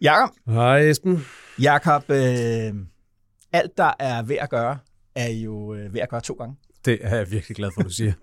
[0.00, 1.24] Jakob, Hej Esben.
[1.60, 2.74] Jakob øh,
[3.52, 4.78] alt der er ved at gøre,
[5.14, 6.56] er jo øh, ved at gøre to gange.
[6.84, 8.12] Det er jeg virkelig glad for, du siger.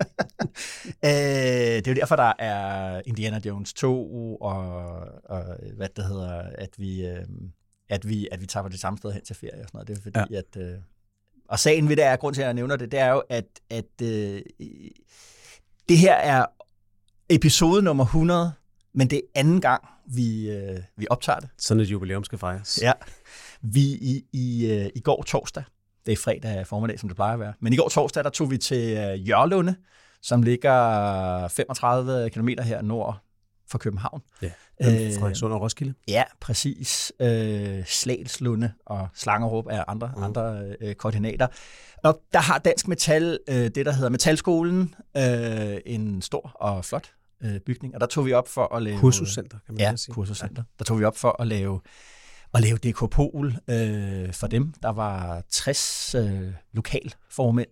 [1.06, 4.66] Øh, det er jo derfor, der er Indiana Jones 2, og,
[5.24, 5.44] og
[5.78, 7.26] hvad det hedder, at vi, øh,
[7.90, 9.88] at vi, at vi tager på det samme sted hen til ferie og sådan noget.
[9.88, 10.38] Det er fordi, ja.
[10.38, 10.74] at...
[10.74, 10.80] Øh,
[11.48, 13.46] og sagen ved det er, grund til, at jeg nævner det, det er jo, at,
[13.70, 14.42] at øh,
[15.90, 16.46] det her er
[17.30, 18.54] episode nummer 100,
[18.94, 21.50] men det er anden gang, vi, øh, vi optager det.
[21.58, 22.80] Sådan et jubilæum skal fejres.
[22.82, 22.92] Ja.
[23.62, 25.64] Vi i, i, øh, i går torsdag,
[26.06, 28.52] det er fredag formiddag, som det plejer at være, men i går torsdag, der tog
[28.52, 29.76] vi til øh, Jørlunde,
[30.22, 33.24] som ligger 35 km her nord
[33.68, 34.22] for København.
[34.42, 34.52] Ja.
[34.82, 35.94] Øh, Frederikssund og Roskilde.
[36.08, 37.14] Ja, præcis.
[37.20, 40.24] Øh, Slagslunde og Slangerup er andre, mm.
[40.24, 41.48] andre øh, koordinater.
[42.04, 47.12] Og der har Dansk Metal øh, det, der hedder Metalskolen, øh, en stor og flot
[47.44, 47.94] øh, bygning.
[47.94, 49.00] Og der tog vi op for at lave...
[49.00, 50.14] Kursuscenter, kan man ja, sige.
[50.14, 50.64] kursuscenter.
[50.80, 51.80] Der tog vi op for at lave
[52.54, 54.74] at lave DK-pol øh, for dem.
[54.84, 56.42] Der var 60 øh,
[56.74, 57.70] lokalformænd,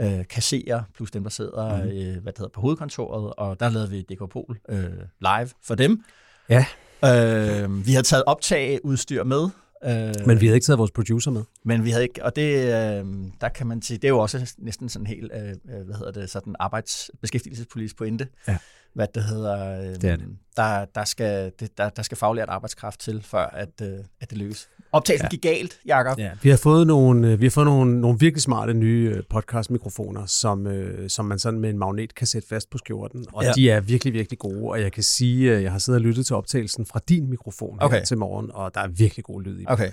[0.00, 1.90] øh, kasserer, plus dem, der sidder mm.
[1.90, 6.04] øh, hvad det hedder, på hovedkontoret, og der lavede vi DK-pol øh, live for dem.
[6.48, 6.66] Ja.
[7.04, 9.48] Øh, vi havde taget optageudstyr med.
[9.84, 11.42] Øh, Men vi havde ikke taget vores producer med.
[11.64, 13.06] men vi havde ikke, og det, øh,
[13.40, 16.12] der kan man sige, det er jo også næsten sådan helt, øh, øh, hvad hedder
[16.12, 18.28] det, sådan arbejdsbeskæftigelsespolitisk pointe.
[18.48, 18.58] Ja.
[18.94, 20.26] Hvad det hedder, øh, Det er det.
[20.56, 24.38] Der, der, skal, det, der, der skal faglært arbejdskraft til, før at, øh, at det
[24.38, 24.68] lykkes.
[24.92, 25.28] Optagelsen Ja.
[25.28, 26.18] gik galt, Jacob.
[26.18, 29.22] Ja, vi har fået nogle, øh, vi har fået nogle, nogle virkelig smarte nye øh,
[29.30, 33.26] podcast-mikrofoner, som, øh, som man sådan med en magnet kan sætte fast på skjorten.
[33.32, 33.52] Og Ja.
[33.52, 34.62] de er virkelig, virkelig gode.
[34.70, 37.78] Og jeg kan sige, at jeg har siddet og lyttet til optagelsen fra din mikrofon
[37.80, 37.96] Okay.
[37.98, 39.66] her til morgen, og der er virkelig god lyd i dem.
[39.68, 39.90] Okay.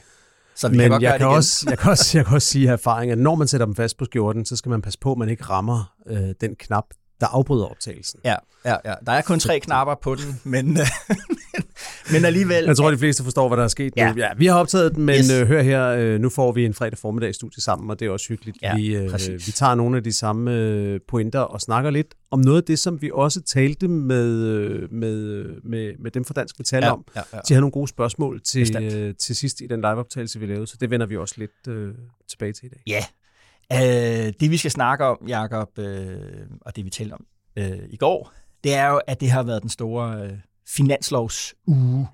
[0.56, 1.36] Så vi Men kan godt jeg, kan igen.
[1.36, 3.76] også, jeg, kan også, jeg kan også sige af erfaring, at når man sætter dem
[3.76, 6.86] fast på skjorten, så skal man passe på, at man ikke rammer øh, den knap,
[7.20, 8.20] der afbryder optagelsen.
[8.24, 8.94] Ja, ja, ja.
[9.06, 10.86] Der er kun tre knapper på den, men, øh,
[12.12, 12.64] men alligevel...
[12.66, 14.12] Jeg tror, de fleste forstår, hvad der er sket Ja.
[14.12, 14.18] nu.
[14.20, 15.32] Ja, vi har optaget den, men Yes.
[15.32, 18.06] øh, hør her, øh, nu får vi en fredag formiddag i studiet sammen, og det
[18.06, 18.58] er også hyggeligt.
[18.62, 19.48] Ja, vi, øh, præcis.
[19.48, 22.80] vi tager nogle af de samme øh, pointer og snakker lidt om noget af det,
[22.80, 24.30] som vi også talte med,
[24.88, 27.06] med, med, med dem fra Dansk Metal ja, om.
[27.16, 27.38] ja, ja.
[27.48, 30.78] De havde nogle gode spørgsmål til, øh, til sidst i den liveoptagelse, vi lavede, så
[30.80, 31.94] det vender vi også lidt øh,
[32.30, 32.82] tilbage til i dag.
[32.88, 33.04] Ja.
[33.74, 37.98] Øh, det vi skal snakke om, Jacob, øh, og det vi talte om øh, i
[37.98, 38.34] går,
[38.64, 40.34] det er jo, at det har været den store øh,
[40.68, 42.08] finanslovsuge.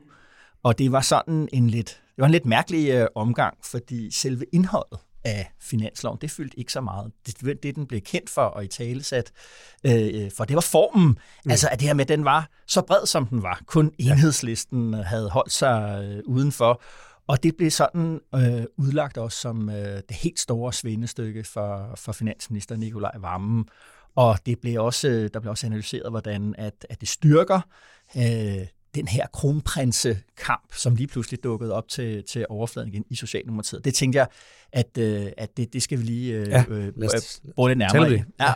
[0.64, 4.46] Og det var sådan en lidt, det var en lidt mærkelig øh, omgang, fordi selve
[4.54, 7.12] indholdet af finansloven, det fyldte ikke så meget.
[7.26, 9.32] Det, det den blev kendt for og i talesat,
[9.84, 11.08] øh, for det var formen.
[11.46, 11.52] Mm.
[11.52, 13.62] Altså at det her med, at den var så bred, som den var.
[13.66, 16.82] Kun enhedslisten havde holdt sig øh, udenfor.
[17.31, 19.75] Og det blev sådan øh, udlagt også som øh,
[20.09, 23.66] det helt store svendestykke for, for finansminister Nikolaj Vammen.
[24.16, 27.62] Og det blev også, øh, der blev også analyseret, hvordan at, at det styrker
[28.18, 33.86] øh, den her kronprinsekamp, som lige pludselig dukkede op til, til overfladen igen i Socialdemokratiet.
[33.86, 34.28] Det tænkte jeg,
[34.72, 38.09] at, øh, at det, det skal vi lige øh, Ja, øh, os- bruge lidt nærmere
[38.09, 38.25] det.
[38.40, 38.53] Ja.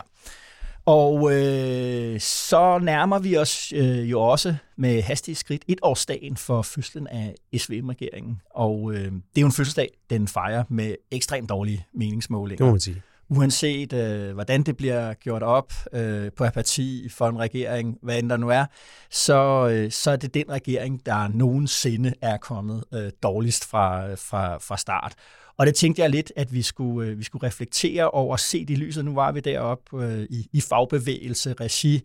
[0.86, 6.62] Og øh, så nærmer vi os øh, jo også med hastige skridt et årsdagen for
[6.62, 8.40] fødslen af SVM-regeringen.
[8.50, 12.70] Og øh, det er jo en fødselsdag, den fejrer med ekstremt dårlige meningsmålinger Det må
[12.70, 13.02] man sige.
[13.28, 18.18] uanset øh, hvordan det bliver gjort op øh, på et parti, for en regering, hvad
[18.18, 18.64] end der nu er,
[19.10, 24.58] så, øh, så er det den regering, der nogensinde er kommet øh, dårligst fra, fra,
[24.58, 25.14] fra start.
[25.58, 28.78] Og det tænkte jeg lidt, at vi skulle, øh, vi skulle reflektere over, se det
[28.78, 29.04] lyset.
[29.04, 32.02] Nu var vi deroppe øh, i, i fagbevægelse, regi.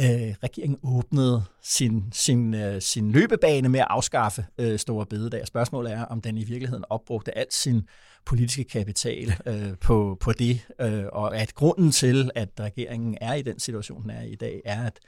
[0.00, 5.46] Øh, regeringen åbnede sin, sin, øh, sin løbebane med at afskaffe øh, store bededag.
[5.46, 7.82] Spørgsmålet er, om den i virkeligheden opbrugte alt sin
[8.26, 13.42] politiske kapital øh, på, på det, øh, og at grunden til, at regeringen er i
[13.42, 14.98] den situation, den er i dag, er, at,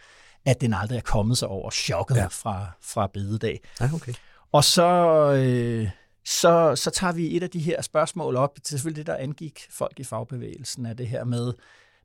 [0.47, 2.17] at den aldrig er kommet sig over chokket.
[2.17, 2.27] Ja.
[2.27, 3.61] fra, fra bededag.
[3.81, 4.13] Ja, okay.
[4.53, 4.87] Og så,
[5.33, 5.89] øh,
[6.27, 9.17] så, så tager vi et af de her spørgsmål op, det er selvfølgelig det, der
[9.17, 11.53] angik folk i fagbevægelsen, er det her med,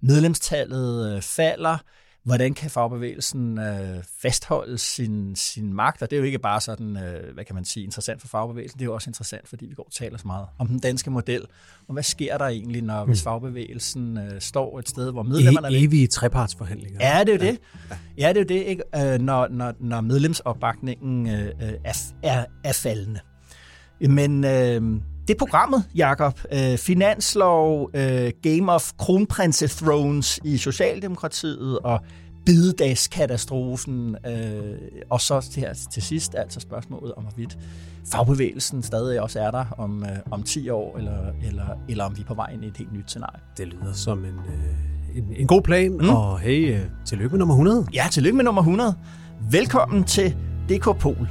[0.01, 1.77] medlemstallet øh, falder,
[2.23, 6.01] hvordan kan fagbevægelsen øh, fastholde sin, sin magt?
[6.01, 8.79] Og det er jo ikke bare sådan, øh, hvad kan man sige, interessant for fagbevægelsen,
[8.79, 11.11] det er jo også interessant, fordi vi går og taler så meget om den danske
[11.11, 11.45] model.
[11.87, 13.23] Og hvad sker der egentlig, når hvis hmm.
[13.23, 15.67] fagbevægelsen øh, står et sted, hvor medlemmerne...
[15.67, 16.99] E- evige trepartsforhandlinger.
[17.01, 17.59] Ja, det er jo det.
[18.17, 18.83] Ja, det er jo det, ikke?
[18.95, 23.19] Øh, når, når, når medlemsopbakningen øh, øh er, er, er faldende.
[24.01, 24.81] Men øh,
[25.27, 26.39] det er programmet, Jakob.
[26.53, 31.99] Øh, finanslov, øh, Game of Kronprinse Thrones i Socialdemokratiet og
[32.45, 34.15] bidedagskatastrofen.
[34.27, 34.77] Øh,
[35.09, 37.57] og så til, til sidst altså spørgsmålet om, hvorvidt
[38.11, 41.17] fagbevægelsen stadig også er der om, øh, om 10 år, eller,
[41.47, 43.41] eller, eller om vi er på vej ind i et helt nyt scenarie.
[43.57, 46.09] Det lyder som en, øh, en, en god plan, mm.
[46.09, 47.85] og hey, øh, tillykke med nummer 100.
[47.93, 48.95] Ja, tillykke med nummer 100.
[49.51, 50.35] Velkommen til
[50.69, 51.27] DK Pol.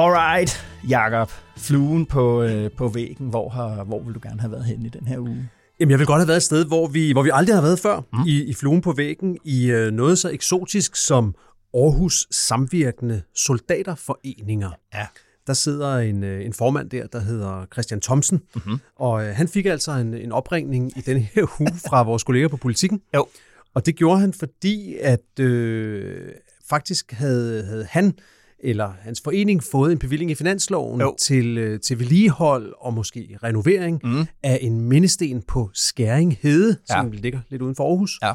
[0.00, 1.30] Alright, Jakob.
[1.56, 3.28] Fluen på, øh, på væggen.
[3.28, 5.48] Hvor, har, hvor vil du gerne have været hen i den her uge?
[5.80, 7.78] Jamen, jeg vil godt have været et sted, hvor vi, hvor vi aldrig har været
[7.78, 8.00] før.
[8.12, 8.18] Mm.
[8.26, 9.38] I, I fluen på væggen.
[9.44, 11.34] I øh, noget så eksotisk som
[11.74, 14.70] Aarhus Samvirkende Soldaterforeninger.
[14.94, 15.06] Ja.
[15.46, 18.40] Der sidder en, øh, en formand der, der hedder Christian Thomsen.
[18.54, 18.78] Mm-hmm.
[18.96, 22.48] Og øh, han fik altså en, en opringning i denne her uge fra vores kolleger
[22.48, 23.02] på politikken.
[23.14, 23.26] Jo.
[23.74, 26.32] Og det gjorde han, fordi at øh,
[26.68, 28.14] faktisk havde, havde han
[28.60, 31.14] eller hans forening fået en bevilling i finansloven jo.
[31.20, 34.26] til, øh, til vedligehold og måske renovering mm.
[34.42, 36.94] af en mindesten på Skæring Hede, ja.
[36.94, 38.18] som ligger lidt uden for Aarhus.
[38.22, 38.32] Ja.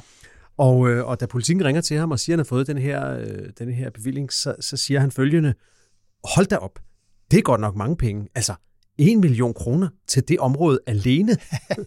[0.58, 2.78] Og, øh, og da politikken ringer til ham og siger, at han har fået den
[2.78, 5.54] her, øh, den her bevilling, så, så siger han følgende,
[6.36, 6.80] hold da op,
[7.32, 8.28] det er godt nok mange penge.
[8.36, 8.54] Altså,
[8.98, 11.38] 1 million kroner til det område alene.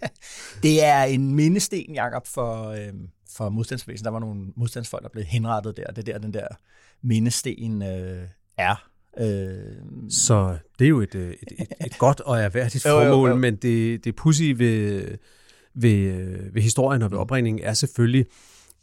[0.63, 2.93] det er en mindesten, Jacob, for, øh,
[3.37, 4.05] for modstandsbevægelsen.
[4.05, 5.87] Der var nogle modstandsfolk, der blev henrettet der.
[5.87, 6.49] Det er der, den der
[7.03, 8.29] mindesten øh,
[8.59, 8.89] er.
[9.19, 13.27] Øh, så det er jo et, øh, et, et, et godt og erhverdigt formål, jo,
[13.27, 13.37] jo, jo.
[13.37, 15.09] men det, det pudsige ved,
[15.75, 18.27] ved, ved historien og ved opringningen er selvfølgelig,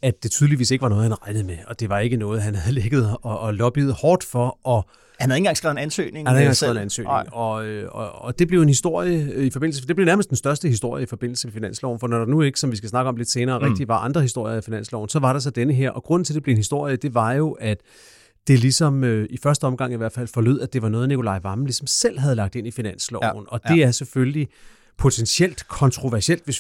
[0.04, 2.56] at det tydeligvis ikke var noget, han regnede med, og det var ikke noget, han
[2.56, 4.90] havde ligget og, og lobbyet hårdt for, og
[5.20, 6.28] han havde ikke engang skrevet en ansøgning.
[6.28, 7.34] Han havde ikke skrevet en ansøgning.
[7.34, 10.68] Og, øh, og, og det blev en historie i forbindelse, det blev nærmest den største
[10.68, 13.16] historie i forbindelse med finansloven, for når der nu ikke, som vi skal snakke om
[13.16, 13.66] lidt senere, mm.
[13.66, 15.92] rigtig var andre historier i finansloven, så var der så denne her.
[15.92, 17.78] Og grunden til, at det blev en historie, det var jo, at
[18.48, 21.40] det ligesom øh, i første omgang i hvert fald forlød, at det var noget, Nikolaj
[21.44, 23.26] Vammen ligesom selv havde lagt ind i finansloven.
[23.26, 23.88] Ja, og det ja.
[23.88, 24.48] er selvfølgelig
[24.98, 26.60] potentielt kontroversielt, hvis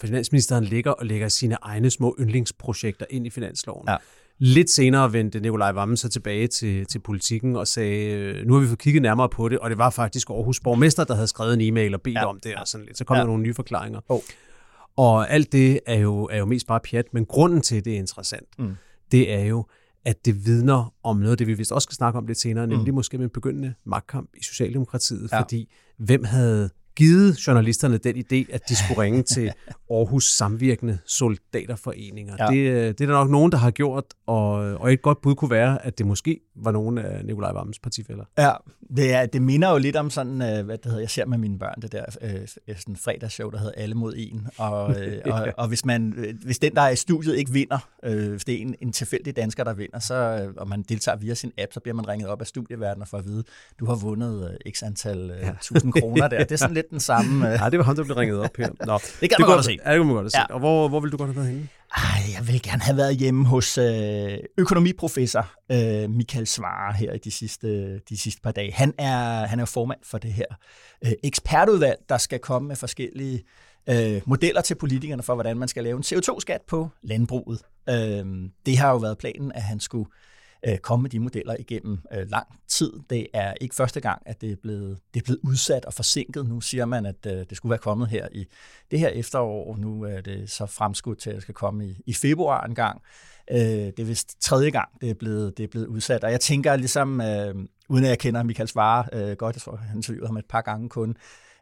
[0.00, 3.88] finansministeren ligger og lægger sine egne små yndlingsprojekter ind i finansloven.
[3.88, 3.96] Ja.
[4.38, 8.60] Lidt senere vendte Nikolaj Vammen så tilbage til, til politikken og sagde, øh, nu har
[8.60, 11.54] vi fået kigget nærmere på det, og det var faktisk Aarhus borgmester, der havde skrevet
[11.54, 12.26] en e-mail og bedt ja.
[12.26, 12.98] om det, og sådan lidt.
[12.98, 13.20] Så kom ja.
[13.20, 14.00] der nogle nye forklaringer.
[14.08, 14.20] Oh.
[14.96, 17.92] Og alt det er jo, er jo mest bare pjat, men grunden til, at det
[17.92, 18.76] er interessant, mm.
[19.12, 19.66] det er jo,
[20.04, 22.66] at det vidner om noget af det, vi vist også skal snakke om lidt senere,
[22.66, 22.94] nemlig mm.
[22.94, 25.40] måske med en begyndende magtkamp i Socialdemokratiet, ja.
[25.40, 29.52] fordi hvem havde givet journalisterne den idé, at de skulle ringe til
[29.90, 32.36] Aarhus Samvirkende Soldaterforeninger.
[32.38, 32.46] Ja.
[32.46, 35.34] Det, øh, det er der nok nogen, der har gjort, og, og et godt bud
[35.34, 38.24] kunne være, at det måske var nogen af Nikolaj Vammens partifælder.
[38.38, 38.52] Ja,
[38.96, 41.38] det, er, det minder jo lidt om sådan, øh, hvad det hedder, jeg ser med
[41.38, 45.48] mine børn, det der øh, sådan fredagsshow, der hedder Alle mod en, og, øh, og,
[45.56, 46.14] og hvis, man,
[46.44, 49.36] hvis den, der er i studiet, ikke vinder, øh, hvis det er en, en tilfældig
[49.36, 52.40] dansker, der vinder, så, og man deltager via sin app, så bliver man ringet op
[52.40, 53.44] af studieverdenen for at vide,
[53.80, 55.52] du har vundet øh, x antal øh, ja.
[55.62, 56.38] tusind kroner der.
[56.38, 57.52] Det er sådan lidt den samme...
[57.52, 57.58] Øh...
[57.60, 58.68] Nej, det var ham, der blev ringet op her.
[58.86, 59.78] Nå, det kan man godt se.
[59.84, 60.38] Ja, det kan man godt se.
[60.38, 60.44] Ja.
[60.54, 61.68] Og hvor, hvor vil du godt have været henne?
[61.96, 67.18] Ej, jeg vil gerne have været hjemme hos øh, økonomiprofessor øh, Michael Svare her i
[67.18, 68.72] de sidste, de sidste par dage.
[68.72, 70.46] Han er, han er formand for det her
[71.04, 73.44] øh, ekspertudvalg, der skal komme med forskellige
[73.88, 77.60] øh, modeller til politikerne for, hvordan man skal lave en CO2-skat på landbruget.
[77.88, 78.24] Øh,
[78.66, 80.28] det har jo været planen, at han skulle øh,
[80.82, 82.92] komme med de modeller igennem øh, lang tid.
[83.10, 86.48] Det er ikke første gang, at det er, blevet, det er blevet udsat og forsinket.
[86.48, 88.46] Nu siger man, at øh, det skulle være kommet her i
[88.90, 89.76] det her efterår.
[89.76, 93.02] Nu er det så fremskudt til, at det skal komme i, i februar en gang.
[93.50, 96.24] Øh, det er vist tredje gang, det er blevet, det er blevet udsat.
[96.24, 97.54] Og jeg tænker ligesom, øh,
[97.88, 100.60] uden at jeg kender Michael Svare øh, godt, jeg tror, han interviewede ham et par
[100.60, 101.16] gange kun,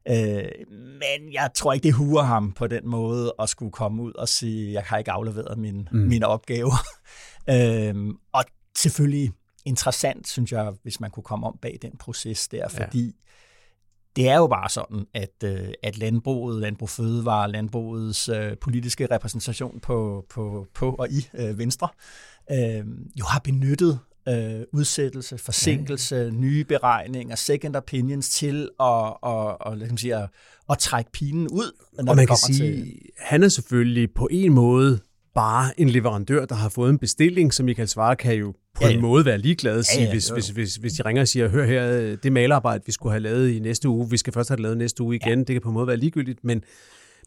[0.09, 4.12] Øh, men jeg tror ikke, det huer ham på den måde at skulle komme ud
[4.12, 5.99] og sige, jeg har ikke afleveret min, mm.
[5.99, 6.76] mine opgaver.
[7.55, 8.45] øh, og
[8.76, 9.33] selvfølgelig
[9.64, 13.12] interessant, synes jeg, hvis man kunne komme om bag den proces der, fordi ja.
[14.16, 19.80] det er jo bare sådan, at, øh, at landbruget, landbrug fødevare, landbrugets øh, politiske repræsentation
[19.80, 21.88] på, på, på og i øh, Venstre,
[22.50, 22.85] øh,
[23.18, 26.30] jo har benyttet øh, udsættelse, forsinkelse, ja.
[26.30, 30.28] nye beregninger, second opinions til at, og, og, lad sige, at,
[30.71, 31.73] at trække pinen ud.
[32.02, 33.00] Når og man kan sige, til...
[33.18, 35.00] han er selvfølgelig på en måde
[35.37, 38.88] bare en leverandør, der har fået en bestilling, som Michael Svare kan jo på ja,
[38.88, 38.95] ja.
[38.95, 41.49] en måde være ligeglad, sige, ja, ja, hvis, hvis, hvis, hvis de ringer og siger,
[41.49, 44.57] hør her, det malerarbejde, vi skulle have lavet i næste uge, vi skal først have
[44.57, 45.45] det lavet næste uge igen, ja.
[45.45, 46.62] det kan på en måde være ligegyldigt, men,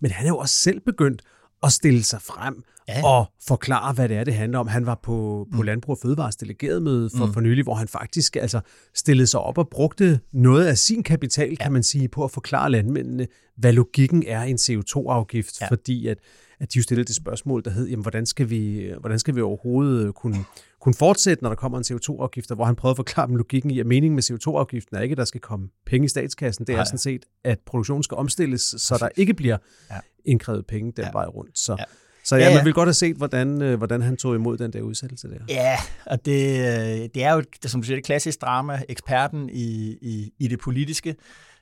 [0.01, 1.21] men han er jo også selv begyndt
[1.63, 3.05] at stille sig frem ja.
[3.05, 4.67] og forklare, hvad det er, det handler om.
[4.67, 5.61] Han var på, på mm.
[5.61, 7.33] Landbrug og Fødevares delegerede for, mm.
[7.33, 8.59] for nylig, hvor han faktisk altså,
[8.95, 11.55] stillede sig op og brugte noget af sin kapital, ja.
[11.63, 15.67] kan man sige, på at forklare landmændene, hvad logikken er i en CO2-afgift, ja.
[15.67, 16.17] fordi at
[16.59, 19.41] at de jo stillede det spørgsmål, der hed, jamen, hvordan, skal vi, hvordan skal vi
[19.41, 20.45] overhovedet kunne,
[20.81, 23.79] kunne fortsætte, når der kommer en CO2-afgift, hvor han prøvede at forklare dem logikken i,
[23.79, 26.77] at meningen med CO2-afgiften er ikke, at der skal komme penge i statskassen, det er
[26.77, 26.85] Nej.
[26.85, 29.57] sådan set, at produktionen skal omstilles, så der ikke bliver
[29.91, 29.95] ja.
[30.25, 31.11] indkrævet penge den ja.
[31.11, 31.59] vej rundt.
[31.59, 31.83] Så, ja.
[32.23, 34.73] Så ja, ja, man vil godt have set, hvordan, øh, hvordan han tog imod den
[34.73, 35.35] der udsættelse der.
[35.49, 39.97] Ja, og det, øh, det er jo, som du siger, det klassiske drama, eksperten i,
[40.01, 41.15] i, i det politiske,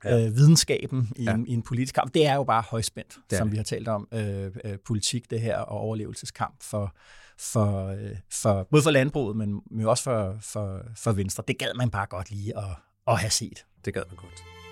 [0.03, 0.25] ja.
[0.25, 1.33] øh, videnskaben i, ja.
[1.33, 2.13] en, i en politisk kamp.
[2.13, 4.07] Det er jo bare højspændt, det som vi har talt om.
[4.11, 6.95] Øh, øh, politik, det her, og overlevelseskamp for,
[7.39, 11.43] for, øh, for både for landbruget, men, men også for, for, for Venstre.
[11.47, 12.63] Det gad man bare godt lige at,
[13.07, 13.65] at have set.
[13.85, 14.66] Det gad man godt.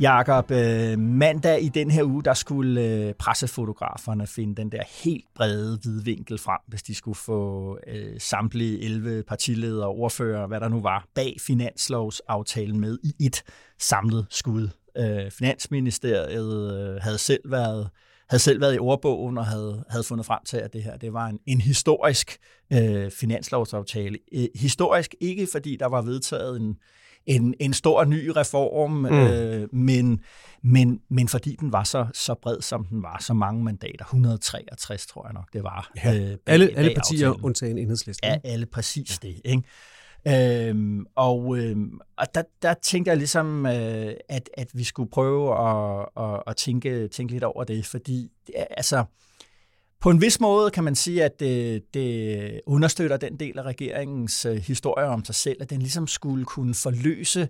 [0.00, 5.24] Jakob, øh, mandag i den her uge, der skulle øh, pressefotograferne finde den der helt
[5.34, 10.68] brede vidvinkel frem, hvis de skulle få øh, samtlige 11 partiledere og ordfører, hvad der
[10.68, 13.42] nu var, bag finanslovsaftalen med i et
[13.78, 14.68] samlet skud.
[14.96, 17.90] Øh, Finansministeriet øh, havde selv været
[18.28, 21.12] havde selv været i ordbogen og havde, havde fundet frem til, at det her det
[21.12, 22.38] var en, en historisk
[22.72, 24.18] øh, finanslovsaftale.
[24.34, 26.76] Øh, historisk ikke, fordi der var vedtaget en,
[27.28, 29.06] en, en stor ny reform, mm.
[29.06, 30.20] øh, men,
[30.62, 35.06] men, men fordi den var så, så bred, som den var, så mange mandater, 163
[35.06, 35.90] tror jeg nok, det var.
[36.04, 36.14] Ja.
[36.14, 37.44] Øh, alle, alle partier aftalen.
[37.44, 38.28] undtagen enhedslisten.
[38.28, 39.28] Ja, alle præcis ja.
[39.28, 39.40] det.
[39.44, 40.68] Ikke?
[40.68, 45.68] Øhm, og øhm, og der, der tænkte jeg ligesom, øh, at, at vi skulle prøve
[45.68, 49.04] at, at, at tænke, tænke lidt over det, fordi altså,
[50.00, 54.44] på en vis måde kan man sige, at det, det understøtter den del af regeringens
[54.44, 57.48] øh, historie om sig selv, at den ligesom skulle kunne forløse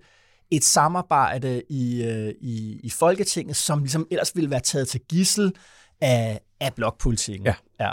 [0.51, 5.53] et samarbejde i, øh, i, i Folketinget, som ligesom ellers ville være taget til gissel
[6.01, 7.47] af, af blokpolitikken.
[7.47, 7.55] Ja.
[7.81, 7.93] ja.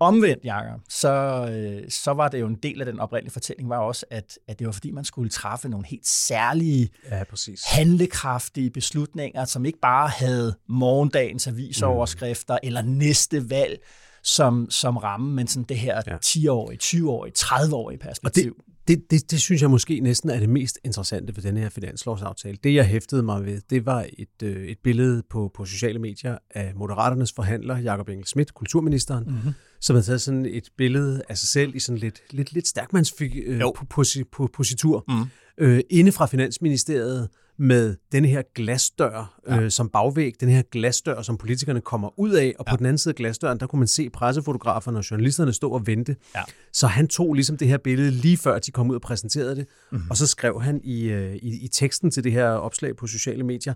[0.00, 3.78] Omvendt, Jacob, så, øh, så var det jo en del af den oprindelige fortælling, var
[3.78, 7.62] også, at, at det var fordi, man skulle træffe nogle helt særlige, ja, præcis.
[7.64, 12.66] handlekraftige beslutninger, som ikke bare havde morgendagens avisoverskrifter mm.
[12.66, 13.78] eller næste valg
[14.22, 16.16] som, som ramme, men sådan det her ja.
[16.16, 18.56] 10-årige, 20-årige, 30-årige perspektiv.
[18.58, 21.60] Og det, det, det, det synes jeg måske næsten er det mest interessante ved denne
[21.60, 22.58] her finanslovsaftale.
[22.64, 26.38] Det, jeg hæftede mig ved, det var et, øh, et billede på, på sociale medier
[26.50, 31.38] af Moderaternes forhandler, Jakob Engel Schmidt, kulturministeren, mm-hmm som havde taget sådan et billede af
[31.38, 35.24] sig selv i sådan lidt, lidt, lidt stærkmandspositur øh, mm.
[35.58, 39.60] øh, inde fra Finansministeriet med den her glasdør ja.
[39.60, 42.70] øh, som bagvæg, den her glasdør, som politikerne kommer ud af, og ja.
[42.72, 45.86] på den anden side af glasdøren, der kunne man se pressefotograferne og journalisterne stå og
[45.86, 46.16] vente.
[46.34, 46.42] Ja.
[46.72, 49.66] Så han tog ligesom det her billede lige før de kom ud og præsenterede det,
[49.92, 50.00] mm.
[50.10, 53.44] og så skrev han i, øh, i, i teksten til det her opslag på sociale
[53.44, 53.74] medier,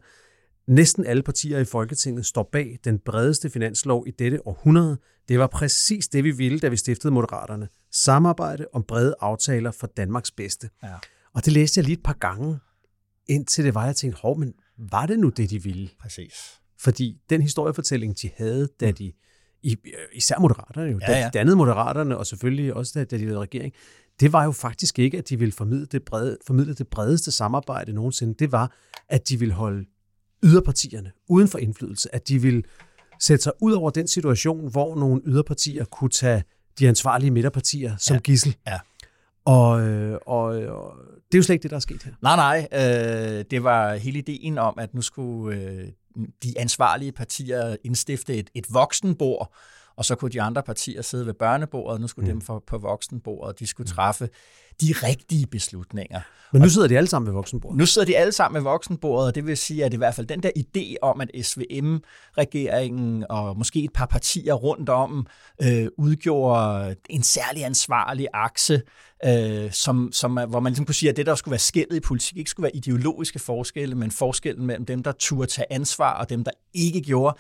[0.67, 4.99] Næsten alle partier i Folketinget står bag den bredeste finanslov i dette århundrede.
[5.29, 7.69] Det var præcis det, vi ville, da vi stiftede Moderaterne.
[7.93, 10.71] Samarbejde om brede aftaler for Danmarks bedste.
[10.83, 10.95] Ja.
[11.35, 12.59] Og det læste jeg lige et par gange,
[13.29, 14.53] indtil det var, jeg tænkte, hov, men
[14.91, 15.91] var det nu det, de ville?
[16.01, 16.35] Præcis.
[16.81, 18.95] Fordi den historiefortælling, de havde, da mm.
[18.95, 19.13] de,
[20.13, 21.21] især Moderaterne jo, ja, ja.
[21.21, 23.73] da de dannede Moderaterne, og selvfølgelig også da, da de lavede regering,
[24.21, 27.93] det var jo faktisk ikke, at de ville formidle det, brede, formidle det bredeste samarbejde
[27.93, 28.35] nogensinde.
[28.39, 28.77] Det var,
[29.09, 29.87] at de ville holde
[30.43, 32.65] yderpartierne uden for indflydelse, at de vil
[33.21, 36.45] sætte sig ud over den situation, hvor nogle yderpartier kunne tage
[36.79, 38.21] de ansvarlige midterpartier som ja.
[38.21, 38.57] gissel.
[38.67, 38.79] Ja.
[39.45, 40.97] Og, øh, og, og
[41.33, 42.13] det er jo slet ikke det, der er sket her.
[42.23, 42.69] Nej, nej.
[42.73, 45.89] Øh, det var hele ideen om, at nu skulle øh,
[46.43, 49.55] de ansvarlige partier indstifte et, et voksenbord,
[49.97, 52.33] og så kunne de andre partier sidde ved børnebordet, nu skulle mm.
[52.33, 53.95] dem for, på voksenbordet, de skulle mm.
[53.95, 54.29] træffe
[54.81, 56.21] de rigtige beslutninger.
[56.53, 57.79] Men nu sidder de alle sammen ved voksenbordet.
[57.79, 60.27] Nu sidder de alle sammen ved voksenbordet, og det vil sige, at i hvert fald
[60.27, 65.27] den der idé om, at SVM-regeringen og måske et par partier rundt om
[65.63, 68.83] øh, udgjorde en særlig ansvarlig akse,
[69.25, 72.01] øh, som, som, hvor man ligesom kunne sige, at det, der skulle være skældet i
[72.01, 76.31] politik, ikke skulle være ideologiske forskelle, men forskellen mellem dem, der turde tage ansvar, og
[76.31, 77.39] dem, der ikke gjorde.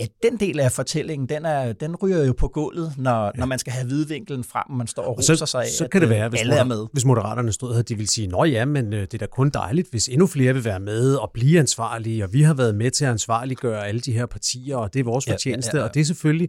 [0.00, 3.30] Ja, den del af fortællingen, den, er, den ryger jo på gulvet, når, ja.
[3.34, 6.00] når man skal have hvidvinkelen frem, og man står og roser sig af, så kan
[6.00, 6.86] det være, hvis alle er med.
[6.92, 9.50] Hvis moderaterne stod her, de vil sige, nå ja, men øh, det er da kun
[9.50, 12.90] dejligt, hvis endnu flere vil være med og blive ansvarlige, og vi har været med
[12.90, 15.88] til at ansvarliggøre alle de her partier, og det er vores fortjeneste, ja, ja, ja.
[15.88, 16.48] og det er selvfølgelig,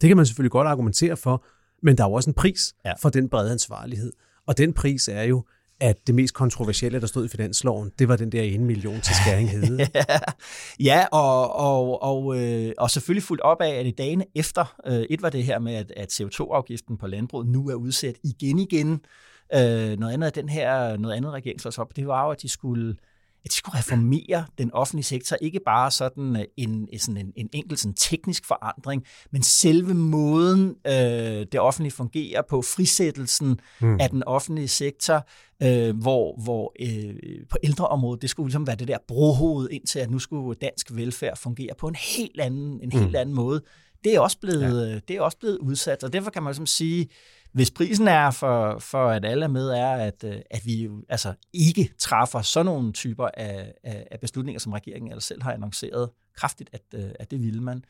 [0.00, 1.44] det kan man selvfølgelig godt argumentere for,
[1.82, 2.92] men der er jo også en pris ja.
[3.02, 4.12] for den brede ansvarlighed.
[4.46, 5.44] Og den pris er jo,
[5.80, 9.14] at det mest kontroversielle, der stod i finansloven, det var den der 1 million til
[9.14, 9.86] skæring hede.
[10.80, 15.02] ja, og, og, og, øh, og selvfølgelig fuldt op af, at i dagene efter, øh,
[15.10, 19.00] et var det her med, at, at CO2-afgiften på landbruget nu er udsat igen igen.
[19.54, 22.96] Øh, noget andet af den her, noget andet regeringslovsop, det var jo, at de skulle
[23.44, 27.48] at de skulle reformere den offentlige sektor, ikke bare sådan øh, en, sådan en, en
[27.52, 30.92] enkelt sådan teknisk forandring, men selve måden, øh,
[31.52, 34.00] det offentlige fungerer på, frisættelsen mm.
[34.00, 35.26] af den offentlige sektor,
[35.62, 37.14] øh, hvor, hvor øh,
[37.50, 41.36] på ældreområdet, det skulle ligesom være det der brohoved indtil, at nu skulle dansk velfærd
[41.36, 43.16] fungere på en helt anden, en helt mm.
[43.16, 43.62] anden måde.
[44.04, 44.98] Det er også blevet, ja.
[45.08, 47.08] det er også blevet udsat, og derfor kan man ligesom sige,
[47.52, 51.32] hvis prisen er for, for, at alle er med, er, at, øh, at vi altså
[51.52, 56.10] ikke træffer sådan nogle typer af, af, af beslutninger, som regeringen eller selv har annonceret
[56.36, 57.84] kraftigt, at, øh, at det ville man,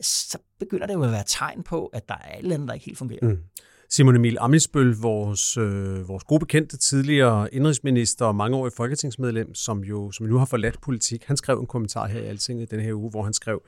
[0.00, 2.74] så begynder det jo at være tegn på, at der er et eller andet, der
[2.74, 3.28] ikke helt fungerer.
[3.28, 3.38] Mm.
[3.90, 10.12] Simon Emil Amisbøl, vores, øh, vores gode bekendte tidligere indrigsminister og mangeårig folketingsmedlem, som jo
[10.12, 13.10] som nu har forladt politik, han skrev en kommentar her i Altinget den her uge,
[13.10, 13.62] hvor han skrev,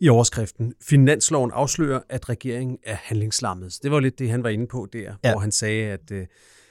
[0.00, 0.74] i overskriften.
[0.82, 3.78] Finansloven afslører, at regeringen er handlingslammet.
[3.82, 5.32] det var lidt det, han var inde på der, ja.
[5.32, 6.26] hvor han sagde, at, øh,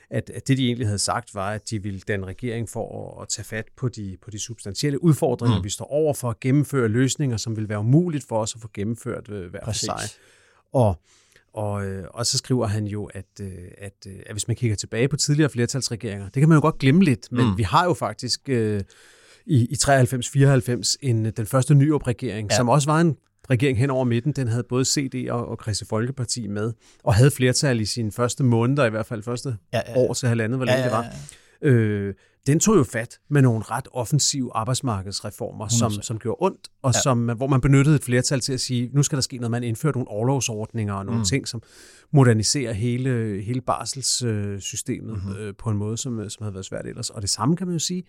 [0.10, 3.22] at, at det, de egentlig havde sagt, var, at de ville den regering for at,
[3.22, 5.64] at tage fat på de, på de substantielle udfordringer, mm.
[5.64, 8.70] vi står over for at gennemføre løsninger, som vil være umuligt for os at få
[8.74, 10.00] gennemført øh, hver for sig.
[10.74, 11.00] Og
[11.54, 13.42] og, øh, og så skriver han jo, at,
[13.78, 17.04] at, at hvis man kigger tilbage på tidligere flertalsregeringer, det kan man jo godt glemme
[17.04, 17.58] lidt, men mm.
[17.58, 18.82] vi har jo faktisk øh,
[19.46, 22.56] i, i 93-94 en, den første Nyrup-regering, ja.
[22.56, 23.16] som også var en
[23.50, 24.32] regering hen over midten.
[24.32, 26.74] Den havde både CD og, og Kristelig Folkeparti med,
[27.04, 29.98] og havde flertal i sine første måneder, i hvert fald første ja, ja.
[29.98, 31.04] år til halvandet, hvor længe ja, ja, ja.
[31.04, 31.16] det var.
[31.62, 32.14] Øh,
[32.48, 37.00] den tog jo fat med nogle ret offensive arbejdsmarkedsreformer, som, som gjorde ondt, og ja.
[37.00, 39.52] som, hvor man benyttede et flertal til at sige, nu skal der ske noget.
[39.52, 41.26] Man indførte nogle overlovsordninger og nogle mm.
[41.26, 41.62] ting, som
[42.12, 45.36] moderniserer hele, hele barselssystemet mm-hmm.
[45.36, 47.10] øh, på en måde, som, som havde været svært ellers.
[47.10, 48.04] Og det samme kan man jo sige,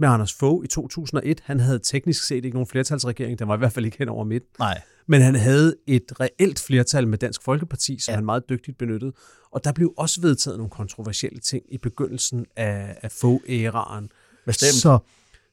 [0.00, 1.40] med Anders Fogh i 2001.
[1.44, 4.24] Han havde teknisk set ikke nogen flertalsregering, den var i hvert fald ikke hen over
[4.24, 4.42] midt.
[4.58, 4.80] Nej.
[5.06, 8.16] Men han havde et reelt flertal med Dansk Folkeparti, som ja.
[8.16, 9.12] han meget dygtigt benyttede.
[9.50, 14.08] Og der blev også vedtaget nogle kontroversielle ting i begyndelsen af, af Fogh-æraen.
[14.46, 14.74] Bestemt.
[14.74, 14.98] Så,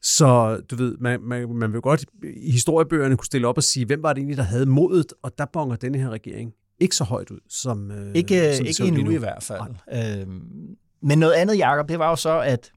[0.02, 3.86] så du ved, man, man, man vil godt i historiebøgerne kunne stille op og sige,
[3.86, 7.04] hvem var det egentlig, der havde modet, og der bonger denne her regering ikke så
[7.04, 9.62] højt ud, som øh, Ikke, som ikke endnu i hvert fald.
[9.94, 10.42] Øhm,
[11.02, 12.72] men noget andet, Jacob, det var jo så, at,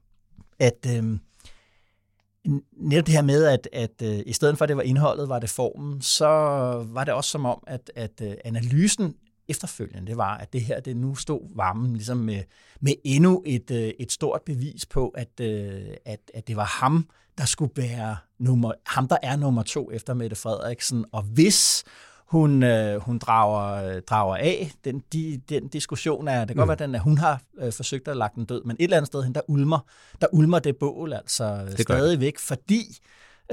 [0.59, 1.19] at øhm,
[2.77, 5.39] netop det her med, at, at øh, i stedet for, at det var indholdet, var
[5.39, 6.27] det formen, så
[6.87, 9.15] var det også som om, at, at øh, analysen
[9.47, 12.43] efterfølgende, det var, at det her, det nu stod varmen ligesom med,
[12.79, 17.07] med endnu et, øh, et stort bevis på, at, øh, at, at det var ham,
[17.37, 21.83] der skulle være nummer, ham, der er nummer to efter Mette Frederiksen, og hvis
[22.31, 24.71] hun, øh, hun drager, drager af.
[24.85, 26.67] Den, de, den diskussion er, det kan mm.
[26.67, 28.97] godt være, den, at hun har øh, forsøgt at lagt den død, men et eller
[28.97, 29.79] andet sted hen, der ulmer,
[30.21, 32.99] der ulmer det bål altså det stadig væk, fordi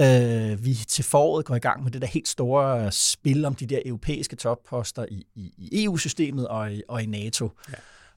[0.00, 3.66] øh, vi til foråret går i gang med det der helt store spil om de
[3.66, 7.50] der europæiske topposter i, i, i EU-systemet og i, og i NATO.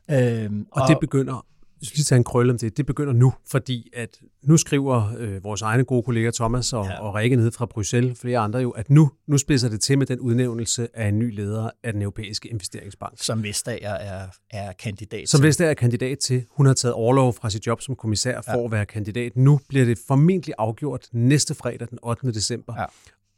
[0.09, 0.43] Ja.
[0.43, 1.45] Øhm, og, og det begynder
[1.87, 2.77] skal lige tage en krølle om det.
[2.77, 7.01] Det begynder nu, fordi at nu skriver øh, vores egne gode kolleger Thomas og, ja.
[7.01, 10.05] og Rikke nede fra Bruxelles, flere andre jo, at nu, nu spidser det til med
[10.05, 13.13] den udnævnelse af en ny leder af den europæiske investeringsbank.
[13.15, 16.45] Som Vestager er, er kandidat Som Vestager er kandidat til.
[16.51, 18.55] Hun har taget overlov fra sit job som kommissær ja.
[18.55, 19.35] for at være kandidat.
[19.35, 22.27] Nu bliver det formentlig afgjort næste fredag den 8.
[22.27, 22.73] december.
[22.77, 22.85] Ja.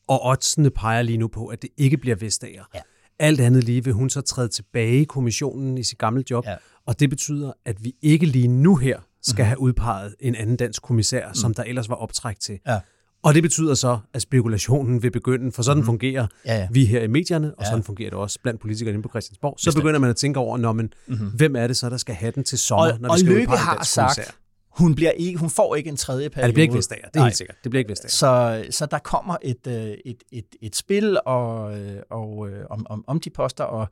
[0.07, 2.63] Og oddsene peger lige nu på, at det ikke bliver Vestager.
[2.75, 2.79] Ja.
[3.19, 6.45] Alt andet lige vil hun så træde tilbage i kommissionen i sit gamle job.
[6.45, 9.47] Ja og det betyder, at vi ikke lige nu her skal mm.
[9.47, 11.33] have udpeget en anden dansk kommissær, mm.
[11.33, 12.59] som der ellers var optræk til.
[12.67, 12.79] Ja.
[13.23, 15.85] Og det betyder så, at spekulationen vil begynde, for sådan mm.
[15.85, 16.67] fungerer ja, ja.
[16.71, 17.69] vi her i medierne, og ja.
[17.69, 19.55] sådan fungerer det også blandt politikere inde på Christiansborg.
[19.59, 19.83] Så Bestemt.
[19.83, 21.27] begynder man at tænke over, når man, mm-hmm.
[21.27, 23.41] hvem er det så, der skal have den til sommer, og, når og vi skal
[23.41, 24.35] udpege har sagt?
[24.77, 26.43] Hun, bliver ikke, hun får ikke en tredje periode.
[26.43, 27.27] Ja, det bliver ikke Vestager, det er Nej.
[27.27, 27.57] helt sikkert.
[27.63, 28.09] Det bliver ikke Vestager.
[28.09, 33.03] Så, så der kommer et, øh, et, et, et spil og, øh, og, om, om,
[33.07, 33.87] om de poster, og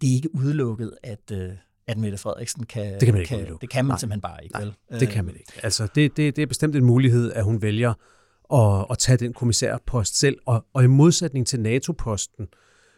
[0.00, 1.32] det er ikke udelukket, at,
[1.86, 2.92] at Mette Frederiksen kan...
[2.92, 3.98] Det kan man ikke kan, Det kan man Nej.
[3.98, 5.00] simpelthen bare ikke, Nej, vel?
[5.00, 5.52] det kan man ikke.
[5.62, 7.94] Altså, det, det, det er bestemt en mulighed, at hun vælger
[8.54, 10.38] at, at tage den kommissærpost selv.
[10.46, 12.46] Og, og i modsætning til NATO-posten,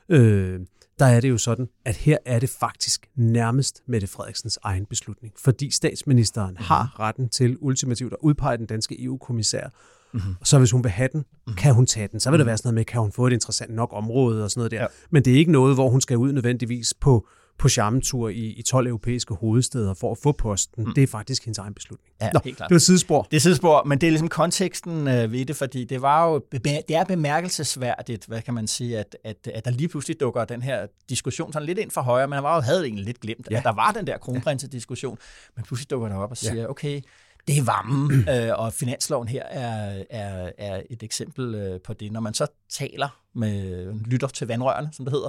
[0.09, 0.61] øh,
[0.99, 5.35] der er det jo sådan, at her er det faktisk nærmest Mette Frederiksens egen beslutning.
[5.39, 6.65] Fordi statsministeren mm-hmm.
[6.65, 9.69] har retten til ultimativt at udpege den danske EU-kommissær.
[10.13, 10.35] Mm-hmm.
[10.45, 11.57] Så hvis hun vil have den, mm-hmm.
[11.57, 12.21] kan hun tage den.
[12.21, 12.39] Så vil mm-hmm.
[12.39, 14.71] der være sådan noget med, kan hun få et interessant nok område og sådan noget
[14.71, 14.81] der.
[14.81, 14.87] Ja.
[15.11, 18.63] Men det er ikke noget, hvor hun skal ud nødvendigvis på på charmetur i, i
[18.63, 20.85] 12 europæiske hovedsteder for at få posten.
[20.85, 20.95] Mm.
[20.95, 22.15] Det er faktisk hendes egen beslutning.
[22.21, 22.69] Ja, Nå, helt klart.
[22.69, 23.23] det var sidespor.
[23.31, 26.43] Det er sidespor, men det er ligesom konteksten øh, ved det, fordi det var jo
[26.53, 30.63] det er bemærkelsesværdigt, hvad kan man sige, at, at, at der lige pludselig dukker den
[30.63, 32.29] her diskussion sådan lidt ind for højre.
[32.29, 33.57] Man var jo havde egentlig lidt glemt, ja.
[33.57, 35.19] at der var den der kronprinsediskussion,
[35.57, 36.71] men pludselig dukker der op og siger, ja.
[36.71, 37.01] okay,
[37.49, 42.13] det er varmen, øh, og finansloven her er, er, er et eksempel øh, på det.
[42.13, 45.29] Når man så taler med lytter til vandrørene, som det hedder,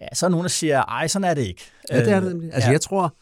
[0.00, 1.64] ja, så er nogen, der siger, ej, sådan er det ikke.
[1.90, 2.54] Ja, det er det nemlig.
[2.54, 2.72] Altså, ja.
[2.72, 3.16] jeg tror,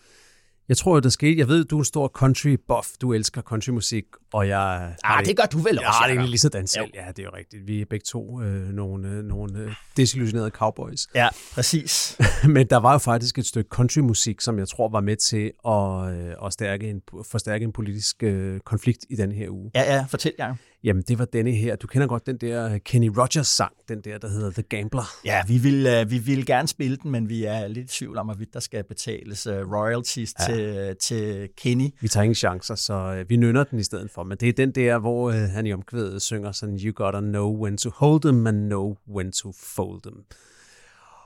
[0.69, 1.39] jeg tror, der skete.
[1.39, 2.89] Jeg ved, du er en stor country buff.
[3.01, 4.95] Du elsker countrymusik, og jeg...
[5.05, 5.99] Ah, det, det gør du vel også.
[6.07, 6.91] Ja, det er lige sådan selv.
[6.95, 7.67] Ja, det er jo rigtigt.
[7.67, 11.07] Vi er begge to øh, nogle, øh, nogle øh, desillusionerede cowboys.
[11.15, 12.17] Ja, præcis.
[12.55, 16.29] Men der var jo faktisk et stykke countrymusik, som jeg tror var med til at,
[16.29, 19.71] øh, at stærke en, forstærke en politisk øh, konflikt i den her uge.
[19.75, 20.57] Ja, ja, fortæl, Jacob.
[20.85, 21.77] Jamen, det var denne her.
[21.77, 25.03] Du kender godt den der Kenny Rogers sang, den der, der hedder The Gambler.
[25.25, 28.19] Ja, vi vil, uh, vi vil gerne spille den, men vi er lidt i tvivl
[28.19, 30.55] om, hvorvidt der skal betales uh, royalties ja.
[30.55, 31.89] til, til Kenny.
[32.01, 34.23] Vi tager ingen chancer, så vi nynner den i stedet for.
[34.23, 37.77] Men det er den der, hvor han i omkvædet synger sådan, You gotta know when
[37.77, 40.25] to hold them and know when to fold them.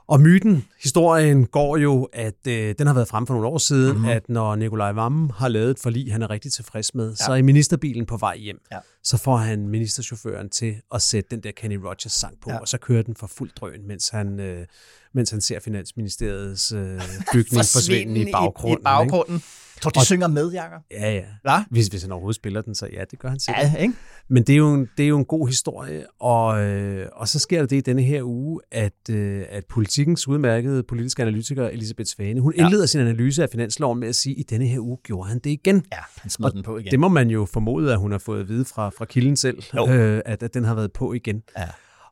[0.09, 3.93] Og myten, historien går jo, at øh, den har været frem for nogle år siden,
[3.93, 4.09] mm-hmm.
[4.09, 7.15] at når Nikolaj Vammen har lavet et forlig, han er rigtig tilfreds med, ja.
[7.15, 8.59] så er ministerbilen på vej hjem.
[8.71, 8.77] Ja.
[9.03, 12.59] Så får han ministerchaufføren til at sætte den der Kenny Rogers sang på, ja.
[12.59, 14.65] og så kører den for fuld drøn, mens han, øh,
[15.13, 17.01] mens han ser Finansministeriets øh,
[17.33, 18.77] bygning forsvinde i baggrunden.
[18.77, 19.35] I, i baggrunden.
[19.35, 19.47] Ikke?
[19.81, 20.81] Tror du, de og, synger med, Jacob?
[20.91, 21.23] Ja, ja.
[21.41, 21.63] Hva?
[21.69, 23.65] Hvis, hvis han overhovedet spiller den, så ja, det gør han sikkert.
[23.73, 23.93] Ja, ikke?
[24.29, 27.39] Men det er, jo en, det er jo en god historie, og, øh, og så
[27.39, 32.07] sker der det i denne her uge, at, øh, at politikens udmærkede politiske analytiker Elisabeth
[32.07, 32.63] Svane, hun ja.
[32.63, 35.39] indleder sin analyse af finansloven med at sige, at i denne her uge gjorde han
[35.39, 35.85] det igen.
[35.91, 36.91] Ja, han smed og den på igen.
[36.91, 39.63] Det må man jo formode, at hun har fået at vide fra, fra kilden selv,
[39.89, 41.43] øh, at, at den har været på igen.
[41.57, 41.67] Ja.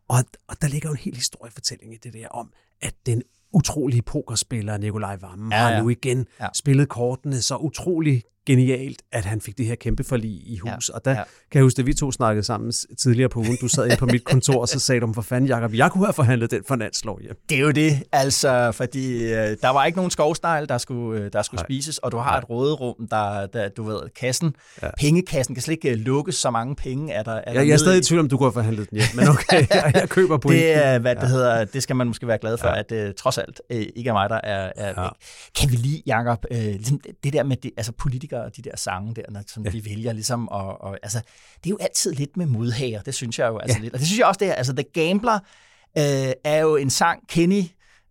[0.08, 3.22] Og, og der ligger jo en hel historiefortælling i det der om, at den
[3.54, 5.74] utrolige pokerspiller Nikolaj Vammen ja, ja.
[5.74, 6.48] har nu igen ja.
[6.54, 10.90] spillet kortene så utrolig genialt, at han fik det her kæmpe forlig i hus.
[10.90, 11.24] Ja, og der ja.
[11.52, 13.58] kan jeg huske, at vi to snakkede sammen tidligere på ugen.
[13.62, 16.06] Du sad inde på mit kontor, og så sagde du, for fanden, Jacob, jeg kunne
[16.06, 17.36] have forhandlet den finanslov hjem.
[17.50, 21.34] Det er jo det, altså, fordi øh, der var ikke nogen skovstejl, der skulle, øh,
[21.34, 22.40] der skulle spises, og du har Nej.
[22.40, 24.90] et råderum, der, der, du ved, kassen, ja.
[24.98, 27.32] pengekassen kan slet ikke øh, lukkes, så mange penge er der.
[27.32, 29.28] Er ja, jeg er stadig i tvivl om, du kunne have forhandlet den hjem, men
[29.28, 30.76] okay, jeg, jeg køber på det.
[30.76, 32.80] Er, hvad det hedder, det skal man måske være glad for, ja.
[32.80, 35.10] at uh, trods alt uh, ikke er mig, der er, er ja.
[35.60, 38.76] Kan vi lige, Jacob, uh, ligesom det der med det, altså politikere og de der
[38.76, 39.70] sange, der, når, som ja.
[39.70, 40.50] de vælger ligesom.
[40.50, 41.22] Og, og, altså,
[41.64, 43.82] det er jo altid lidt med modhager, det synes jeg jo altså ja.
[43.82, 43.94] lidt.
[43.94, 44.54] Og det synes jeg også, det er.
[44.54, 45.40] Altså, The Gambler
[45.98, 47.64] øh, er jo en sang, Kenny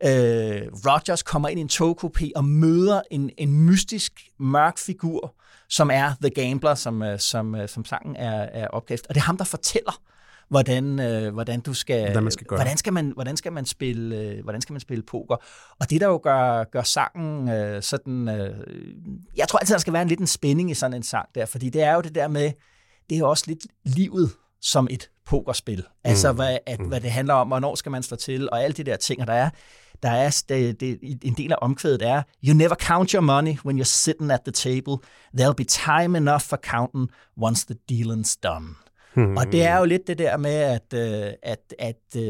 [0.03, 5.35] øh, Rogers kommer ind i en togkopé og møder en, en mystisk, mørk figur,
[5.69, 9.07] som er The Gambler, som, øh, som, øh, som sangen er, er opkaldt.
[9.09, 10.03] Og det er ham, der fortæller,
[10.49, 12.59] hvordan, øh, hvordan du skal, hvordan man skal gøre.
[12.59, 15.37] Hvordan skal man, hvordan skal man spille, øh, hvordan skal man spille poker?
[15.81, 18.67] Og det der jo gør, gør sangen øh, sådan, øh,
[19.37, 21.47] jeg tror altid der skal være en lidt en spænding i sådan en sang der,
[21.47, 22.53] fordi det er jo det der med,
[23.11, 24.31] det er også lidt livet
[24.61, 25.85] som et pokerspil.
[26.05, 26.37] Altså mm.
[26.37, 26.89] hvad, at, mm.
[26.89, 29.27] hvad det handler om, hvornår skal man stå til, og alle de der ting, og
[29.27, 29.51] der er
[30.03, 33.81] der er det, det, en del af omkvædet er, You never count your money when
[33.81, 34.97] you're sitting at the table.
[35.39, 38.86] There'll be time enough for counting once the dealing's done.
[39.17, 39.37] Hmm.
[39.37, 42.23] Og det er jo lidt det der med, at, øh, at, at uh,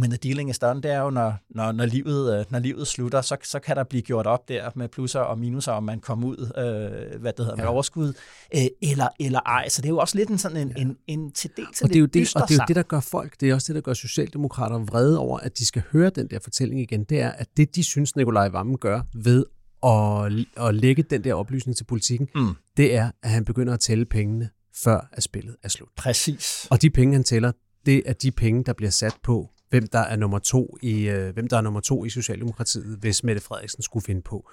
[0.00, 2.86] when the dealing is done, det er jo, når, når, når, livet, uh, når livet
[2.86, 6.00] slutter, så, så kan der blive gjort op der med plusser og minuser, om man
[6.00, 7.62] kommer ud uh, hvad det hedder, ja.
[7.62, 8.08] med overskud,
[8.54, 9.68] uh, eller, eller ej.
[9.68, 10.82] Så det er jo også lidt en sådan en, ja.
[10.82, 12.82] en, en til dels og det er jo det, Og det er jo det, der
[12.82, 16.10] gør folk, det er også det, der gør socialdemokrater vrede over, at de skal høre
[16.10, 19.44] den der fortælling igen, det er, at det, de synes, Nikolaj Vammen gør ved
[19.82, 20.32] at,
[20.68, 22.54] at lægge den der oplysning til politikken, mm.
[22.76, 24.50] det er, at han begynder at tælle pengene
[24.84, 25.88] før at spillet er slut.
[25.96, 26.66] Præcis.
[26.70, 27.52] Og de penge, han tæller,
[27.86, 31.34] det er de penge, der bliver sat på, hvem der er nummer to i, øh,
[31.34, 34.50] hvem der er nummer to i Socialdemokratiet, hvis Mette Frederiksen skulle finde på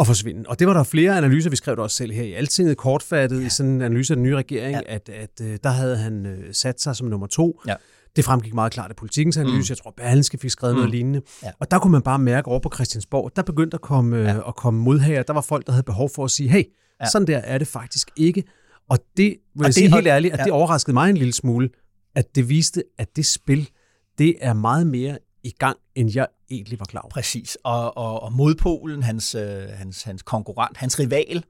[0.00, 0.44] at forsvinde.
[0.48, 3.40] Og det var der flere analyser, vi skrev det også selv her i Altinget, kortfattet
[3.40, 3.46] ja.
[3.46, 4.94] i sådan en analyse af den nye regering, ja.
[4.94, 7.60] at, at øh, der havde han øh, sat sig som nummer to.
[7.66, 7.74] Ja.
[8.16, 9.58] Det fremgik meget klart af politikens analyse.
[9.58, 9.74] Mm.
[9.74, 10.78] Jeg tror, Berlinske fik skrevet mm.
[10.78, 11.22] noget lignende.
[11.42, 11.50] Ja.
[11.58, 14.34] Og der kunne man bare mærke over på Christiansborg, der begyndte at komme, ja.
[14.34, 15.22] øh, at komme modhager.
[15.22, 16.64] Der var folk, der havde behov for at sige, hey,
[17.00, 17.06] ja.
[17.06, 18.44] sådan der er det faktisk ikke.
[18.88, 20.44] Og det, vil og jeg det, sige helt ærligt, at ja.
[20.44, 21.70] det overraskede mig en lille smule,
[22.14, 23.70] at det viste, at det spil,
[24.18, 27.10] det er meget mere i gang, end jeg egentlig var klar over.
[27.10, 27.58] Præcis.
[27.64, 31.44] Og, og, og modpolen, hans, øh, hans, hans konkurrent, hans rival,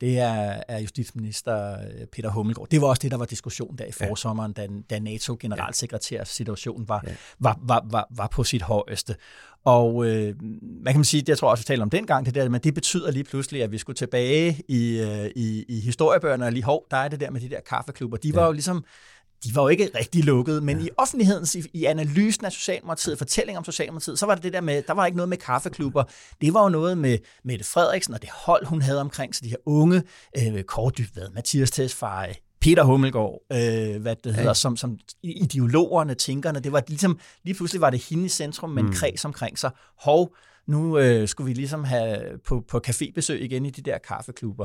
[0.00, 2.68] det er, er justitsminister øh, Peter Hummelgaard.
[2.68, 7.04] Det var også det, der var diskussion der i forsommeren, da, da NATO-generalsekretærs situation var,
[7.06, 7.12] ja.
[7.38, 9.14] var, var, var, var på sit højeste.
[9.64, 10.34] Og øh,
[10.84, 12.74] man kan sige, det jeg tror også, vi talte om dengang, det der, men det
[12.74, 16.86] betyder lige pludselig, at vi skulle tilbage i, øh, i, i historiebøgerne, og lige hov,
[16.90, 18.16] der er det der med de der kaffeklubber.
[18.16, 18.46] De var ja.
[18.46, 18.84] jo ligesom
[19.44, 20.84] de var jo ikke rigtig lukket, men ja.
[20.84, 24.60] i offentligheden, i, i analysen af Socialdemokratiet, fortælling om Socialdemokratiet, så var det det der
[24.60, 26.04] med, der var ikke noget med kaffeklubber.
[26.40, 29.48] Det var jo noget med Mette Frederiksen og det hold, hun havde omkring sig, de
[29.48, 30.02] her unge,
[30.38, 34.54] øh, Kåre Mathias Tesfaye, Peter Hummelgaard, øh, hvad det hedder, ja.
[34.54, 38.86] som, som ideologerne, tænkerne, det var ligesom, lige pludselig var det hende i centrum, men
[38.86, 38.92] mm.
[38.92, 39.70] kreds omkring sig.
[39.98, 40.34] Hov,
[40.66, 44.64] nu øh, skulle vi ligesom have på, på cafébesøg igen i de der kaffeklubber.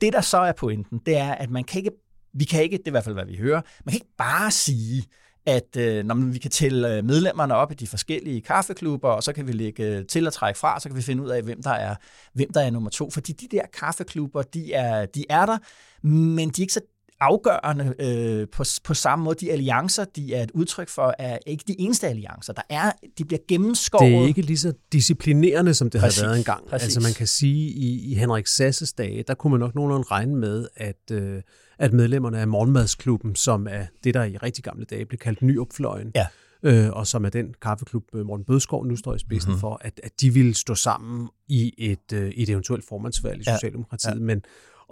[0.00, 1.90] Det, der så er pointen, det er, at man kan ikke,
[2.34, 4.50] vi kan ikke, det er i hvert fald, hvad vi hører, man kan ikke bare
[4.50, 5.04] sige,
[5.46, 9.32] at øh, når vi kan tælle øh, medlemmerne op i de forskellige kaffeklubber, og så
[9.32, 11.62] kan vi lægge øh, til at trække fra, så kan vi finde ud af, hvem
[11.62, 11.94] der er,
[12.32, 13.10] hvem der er nummer to.
[13.10, 15.58] Fordi de der kaffeklubber, de er, de er der,
[16.06, 16.80] men de er ikke så
[17.22, 19.36] afgørende øh, på, på samme måde.
[19.40, 22.52] De alliancer, de er et udtryk for, er ikke de eneste alliancer.
[22.52, 24.12] Der er, de bliver gennemskåret.
[24.12, 26.68] Det er ikke lige så disciplinerende, som det præcis, har været engang.
[26.68, 26.84] Præcis.
[26.84, 30.36] Altså man kan sige, i, i Henrik Sasses dage, der kunne man nok nogenlunde regne
[30.36, 31.42] med, at, øh,
[31.78, 36.12] at medlemmerne af Morgenmadsklubben, som er det, der i rigtig gamle dage blev kaldt Nyopfløjen,
[36.14, 36.26] ja
[36.62, 39.60] øh, og som er den kaffeklub, øh, Morten Bødskov nu står i spidsen mm-hmm.
[39.60, 44.14] for, at, at de ville stå sammen i et, øh, et eventuelt formandsvalg i Socialdemokratiet.
[44.14, 44.20] Ja.
[44.20, 44.42] Men,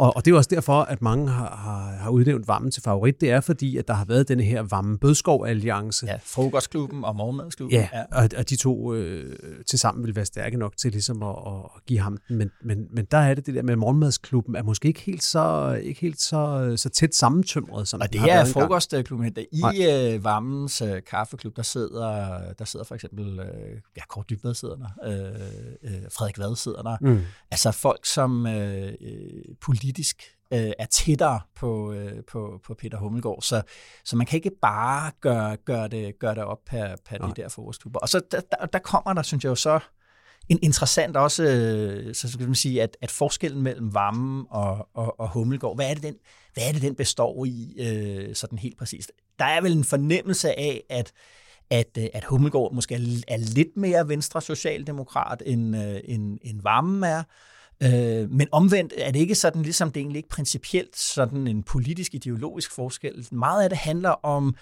[0.00, 3.20] og, og det er også derfor, at mange har, har, har udnævnt Vammen til favorit.
[3.20, 6.06] Det er fordi, at der har været denne her Vammen-Bødskov-alliance.
[6.06, 7.78] Ja, frokostklubben og morgenmadsklubben.
[7.78, 8.02] Ja, ja.
[8.12, 9.36] Og, og de to øh,
[9.66, 12.36] til sammen vil være stærke nok til ligesom at, at give ham den.
[12.36, 15.78] Men, men, men der er det det der med morgenmadsklubben, er måske ikke helt så,
[15.82, 19.32] ikke helt så, så tæt sammentømret, som Og det er frokostklubben.
[19.52, 24.54] I øh, Vammens øh, kaffeklub, der sidder, der sidder for eksempel, øh, ja, Kåre Dybvad
[24.54, 26.96] sidder der, øh, øh, Frederik Vad sidder der.
[27.00, 27.20] Mm.
[27.50, 29.54] Altså folk, som øh, øh
[29.90, 30.22] politisk
[30.52, 33.42] øh, er tættere på, øh, på, på Peter Hummelgaard.
[33.42, 33.62] Så,
[34.04, 37.48] så man kan ikke bare gøre, gøre, det, gøre det op per, per de der
[37.48, 38.00] forårsklubber.
[38.00, 39.80] Og så der, der, der kommer der, synes jeg jo så,
[40.48, 45.20] en interessant også, øh, så skal man sige, at, at forskellen mellem Vammen og, og,
[45.20, 46.14] og Hummelgaard, hvad er det, den,
[46.54, 49.12] hvad er det, den består i øh, sådan helt præcist?
[49.38, 51.12] Der er vel en fornemmelse af, at
[51.70, 56.60] at, øh, at Hummelgaard måske er, er lidt mere venstre socialdemokrat, end, øh, end, end
[56.62, 57.22] Vammen er,
[57.82, 62.14] Øh, men omvendt er det ikke sådan, ligesom det egentlig ikke principielt sådan en politisk
[62.14, 63.28] ideologisk forskel.
[63.32, 64.54] Meget af det handler om Øh,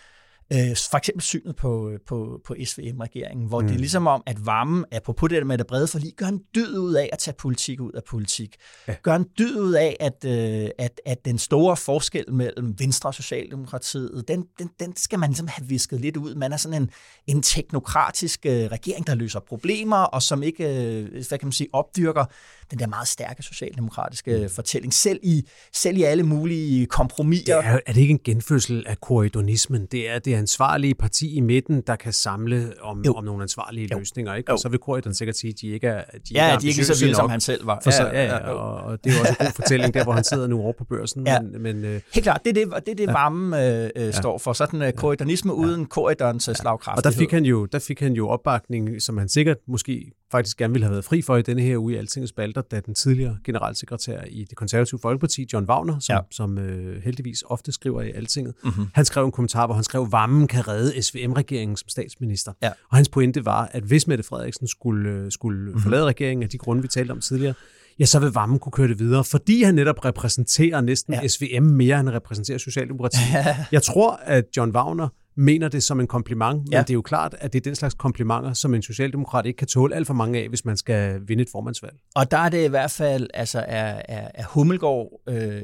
[0.91, 3.67] for eksempel synet på, på, på SVM-regeringen, hvor mm.
[3.67, 6.79] det er ligesom om, at varmen, apropos det med det brede forlig, gør en dyd
[6.79, 8.57] ud af at tage politik ud af politik.
[8.89, 8.95] Ja.
[9.03, 13.15] Gør en dyd ud af, at, øh, at, at den store forskel mellem Venstre og
[13.15, 16.35] Socialdemokratiet, den, den, den skal man ligesom have visket lidt ud.
[16.35, 16.91] Man er sådan en,
[17.27, 21.69] en teknokratisk øh, regering, der løser problemer, og som ikke, øh, hvad kan man sige,
[21.73, 22.25] opdyrker
[22.71, 24.49] den der meget stærke socialdemokratiske mm.
[24.49, 27.61] fortælling, selv i, selv i alle mulige kompromiser.
[27.61, 29.87] Det er, er det ikke en genfødsel af korridonismen?
[29.87, 33.99] Det er det ansvarlige parti i midten, der kan samle om, om nogle ansvarlige jo.
[33.99, 34.53] løsninger, ikke?
[34.53, 36.69] Og så vil korridonen sikkert sige, at de ikke er de ja, ikke er de
[36.69, 37.81] ikke så vilde, som han selv var.
[37.85, 40.25] For så, ja, ja, og, og det er også en god fortælling, der hvor han
[40.25, 41.27] sidder nu over på børsen.
[41.27, 41.41] Ja.
[41.41, 43.13] Men, men, øh, Helt klart, det er det, det, er det ja.
[43.13, 44.53] varme øh, øh, står for.
[44.53, 45.59] Sådan uh, korridonisme ja.
[45.59, 46.55] uden korridorens ja.
[46.55, 46.97] slagkraft.
[46.97, 50.57] Og der fik, han jo, der fik han jo opbakning, som han sikkert måske faktisk
[50.57, 52.95] gerne ville have været fri for i denne her uge i Altingets Balder, da den
[52.95, 56.21] tidligere generalsekretær i det konservative folkeparti, John Wagner, som, ja.
[56.31, 58.87] som øh, heldigvis ofte skriver i Altinget, mm-hmm.
[58.95, 62.53] han skrev en kommentar, hvor han skrev, Vammen kan redde SVM-regeringen som statsminister.
[62.63, 62.69] Ja.
[62.91, 65.81] Og hans pointe var, at hvis Mette Frederiksen skulle, øh, skulle mm-hmm.
[65.81, 67.55] forlade regeringen af de grunde, vi talte om tidligere,
[67.99, 71.29] ja, så vil Vammen kunne køre det videre, fordi han netop repræsenterer næsten ja.
[71.29, 73.23] SVM mere, end han repræsenterer Socialdemokratiet.
[73.33, 73.57] Ja.
[73.73, 75.09] Jeg tror, at John Wagner
[75.39, 76.79] mener det som en kompliment, ja.
[76.79, 79.57] men det er jo klart, at det er den slags komplimenter, som en socialdemokrat ikke
[79.57, 81.97] kan tåle alt for mange af, hvis man skal vinde et formandsvalg.
[82.15, 85.63] Og der er det i hvert fald, altså er, er, er Hummelgaard øh,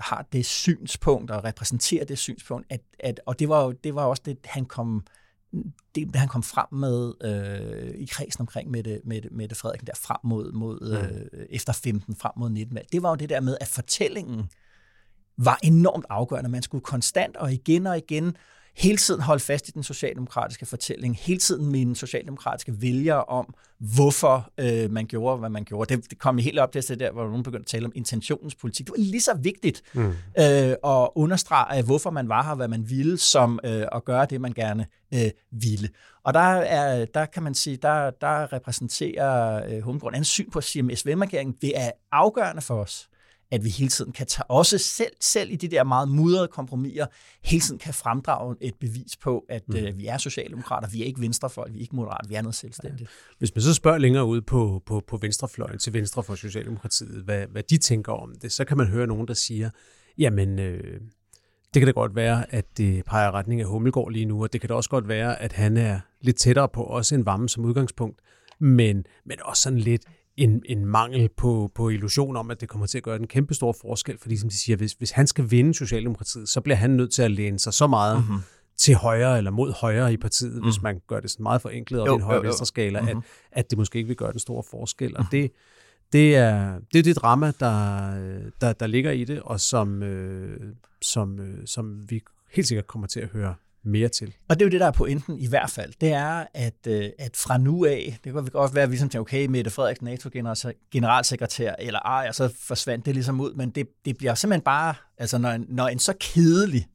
[0.00, 4.04] har det synspunkt og repræsenterer det synspunkt, at, at, og det var jo det var
[4.04, 5.04] også det, han kom
[5.94, 10.18] det, han kom frem med øh, i kredsen omkring Mette, Mette, Mette Frederiksen, der frem
[10.24, 10.98] mod, mod
[11.32, 14.50] øh, efter 15, frem mod 19 valg, det var jo det der med, at fortællingen
[15.38, 16.50] var enormt afgørende.
[16.50, 18.36] Man skulle konstant og igen og igen
[18.78, 24.50] hele tiden holde fast i den socialdemokratiske fortælling, hele tiden mine socialdemokratiske vælgere om, hvorfor
[24.58, 25.96] øh, man gjorde, hvad man gjorde.
[25.96, 28.54] Det, det kom helt op til det der, hvor nogen begyndte at tale om intentionens
[28.54, 28.86] politik.
[28.86, 30.08] Det var lige så vigtigt mm.
[30.38, 34.40] øh, at understrege, hvorfor man var her, hvad man ville, som øh, at gøre det,
[34.40, 35.88] man gerne øh, ville.
[36.24, 40.58] Og der, er, der kan man sige, der, der repræsenterer øh, Hummelgrund en syn på
[40.58, 43.08] at sige, at SVM-regeringen, det er afgørende for os,
[43.50, 47.06] at vi hele tiden kan tage, også selv, selv i de der meget mudrede kompromiser,
[47.44, 49.76] hele tiden kan fremdrage et bevis på, at mm.
[49.76, 52.54] øh, vi er socialdemokrater, vi er ikke venstrefolk, vi er ikke moderat, vi er noget
[52.54, 53.00] selvstændigt.
[53.00, 53.34] Ja.
[53.38, 57.46] Hvis man så spørger længere ud på, på, på venstrefløjen til venstre for Socialdemokratiet, hvad,
[57.46, 59.70] hvad de tænker om det, så kan man høre nogen, der siger,
[60.18, 60.58] jamen...
[60.58, 61.00] Øh,
[61.74, 64.60] det kan da godt være, at det peger retning af Hummelgård lige nu, og det
[64.60, 67.64] kan da også godt være, at han er lidt tættere på os end Vamme som
[67.64, 68.20] udgangspunkt,
[68.58, 70.02] men, men også sådan lidt
[70.38, 73.54] en, en mangel på, på illusion om, at det kommer til at gøre en kæmpe
[73.54, 76.90] stor forskel, fordi som de siger, hvis, hvis han skal vinde Socialdemokratiet, så bliver han
[76.90, 78.40] nødt til at læne sig så meget mm-hmm.
[78.76, 80.62] til højre eller mod højre i partiet, mm.
[80.62, 83.18] hvis man gør det sådan meget forenklet op i en højre-venstre skala, mm-hmm.
[83.18, 85.16] at, at det måske ikke vil gøre den store forskel.
[85.16, 85.50] Og det,
[86.12, 88.10] det er det, er det drama, der,
[88.60, 90.60] der, der ligger i det, og som, øh,
[91.02, 92.22] som, øh, som vi
[92.52, 94.34] helt sikkert kommer til at høre mere til.
[94.48, 95.92] Og det er jo det, der er pointen i hvert fald.
[96.00, 99.10] Det er, at, øh, at fra nu af, det kan godt være, at vi sådan
[99.10, 103.86] tænker, okay, Mette Frederik, NATO-generalsekretær, eller ej, og så forsvandt det ligesom ud, men det,
[104.04, 106.86] det bliver simpelthen bare, altså når, når en så kedelig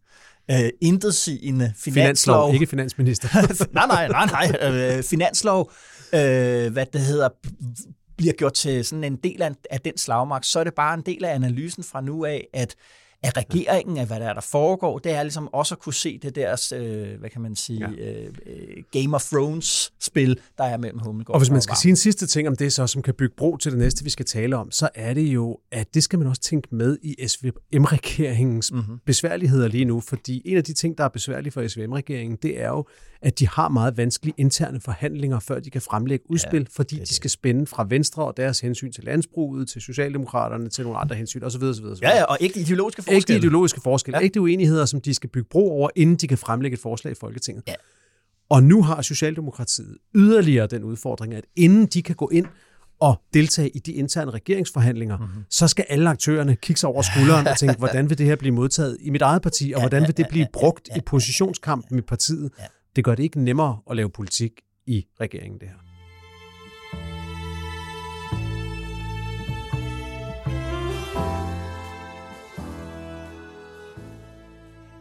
[0.51, 1.93] øh, intetsigende finanslov...
[1.93, 3.27] Finanslov, ikke finansminister.
[3.73, 4.97] nej, nej, nej, nej.
[4.97, 5.71] Øh, finanslov,
[6.13, 7.29] øh, hvad det hedder,
[8.17, 11.01] bliver gjort til sådan en del af, af den slagmark, så er det bare en
[11.01, 12.75] del af analysen fra nu af, at
[13.23, 16.17] af regeringen, af hvad der er, der foregår, det er ligesom også at kunne se
[16.17, 18.11] det der, øh, hvad kan man sige, ja.
[18.11, 21.95] øh, øh Game of Thrones-spil, der er mellem Hummelgaard og hvis man skal sige en
[21.95, 24.55] sidste ting om det så, som kan bygge bro til det næste, vi skal tale
[24.55, 28.99] om, så er det jo, at det skal man også tænke med i SVM-regeringens mm-hmm.
[29.05, 32.69] besværligheder lige nu, fordi en af de ting, der er besværlige for SVM-regeringen, det er
[32.69, 32.85] jo,
[33.23, 37.15] at de har meget vanskelige interne forhandlinger, før de kan fremlægge udspil, ja, fordi de
[37.15, 41.43] skal spænde fra Venstre og deres hensyn til landsbruget, til Socialdemokraterne, til nogle andre hensyn
[41.43, 41.63] osv.
[41.63, 41.99] osv., osv.
[42.01, 43.35] Ja, ja, og ikke ideologiske forskelle.
[43.35, 44.17] Ikke ideologiske forskelle.
[44.17, 44.23] Ja.
[44.23, 47.11] Ikke de uenigheder, som de skal bygge bro over, inden de kan fremlægge et forslag
[47.11, 47.63] i Folketinget.
[47.67, 47.73] Ja.
[48.49, 52.45] Og nu har Socialdemokratiet yderligere den udfordring, at inden de kan gå ind
[52.99, 55.43] og deltage i de interne regeringsforhandlinger, mm-hmm.
[55.49, 58.53] så skal alle aktørerne kigge sig over skulderen og tænke, hvordan vil det her blive
[58.53, 62.51] modtaget i mit eget parti, og hvordan vil det blive brugt i positionskampen i partiet?
[62.95, 64.51] Det gør det ikke nemmere at lave politik
[64.85, 65.75] i regeringen, det her.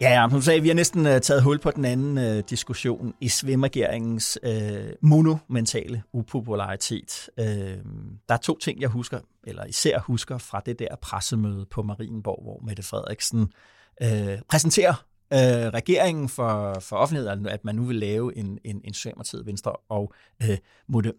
[0.03, 2.45] Ja, ja, som du sagde, vi har næsten uh, taget hul på den anden uh,
[2.51, 7.31] diskussion i svimregeringens øh, uh, monumentale upopularitet.
[7.39, 7.45] Uh,
[8.29, 12.43] der er to ting, jeg husker, eller især husker fra det der pressemøde på Marienborg,
[12.43, 13.41] hvor Mette Frederiksen
[14.05, 18.95] uh, præsenterer øh, regeringen for, for offentligheden, at man nu vil lave en, en, en
[18.95, 20.59] Socialdemokratiet, Venstre og øh,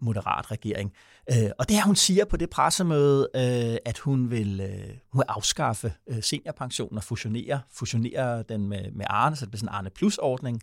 [0.00, 0.92] moderat regering.
[1.30, 5.18] Øh, og det er, hun siger på det pressemøde, øh, at hun vil, øh, hun
[5.18, 9.68] vil afskaffe øh, seniorpensionen og fusionere, fusionere den med, med Arne, så det bliver sådan
[9.68, 10.62] en Arne Plus-ordning.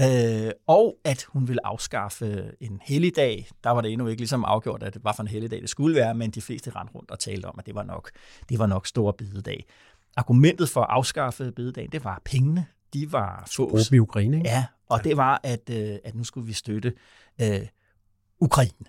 [0.00, 3.48] Øh, og at hun vil afskaffe en helligdag.
[3.64, 5.96] Der var det endnu ikke ligesom afgjort, at det var for en helligdag, det skulle
[5.96, 8.10] være, men de fleste rendte rundt og talte om, at det var nok,
[8.48, 9.64] det var nok stor bidedag.
[10.16, 13.90] Argumentet for at afskaffe bededagen, det var pengene de var fås.
[13.90, 14.48] i Ukraine, ikke?
[14.48, 15.08] Ja, og ja.
[15.08, 16.92] det var, at, øh, at nu skulle vi støtte
[17.40, 17.66] øh,
[18.40, 18.86] Ukraine.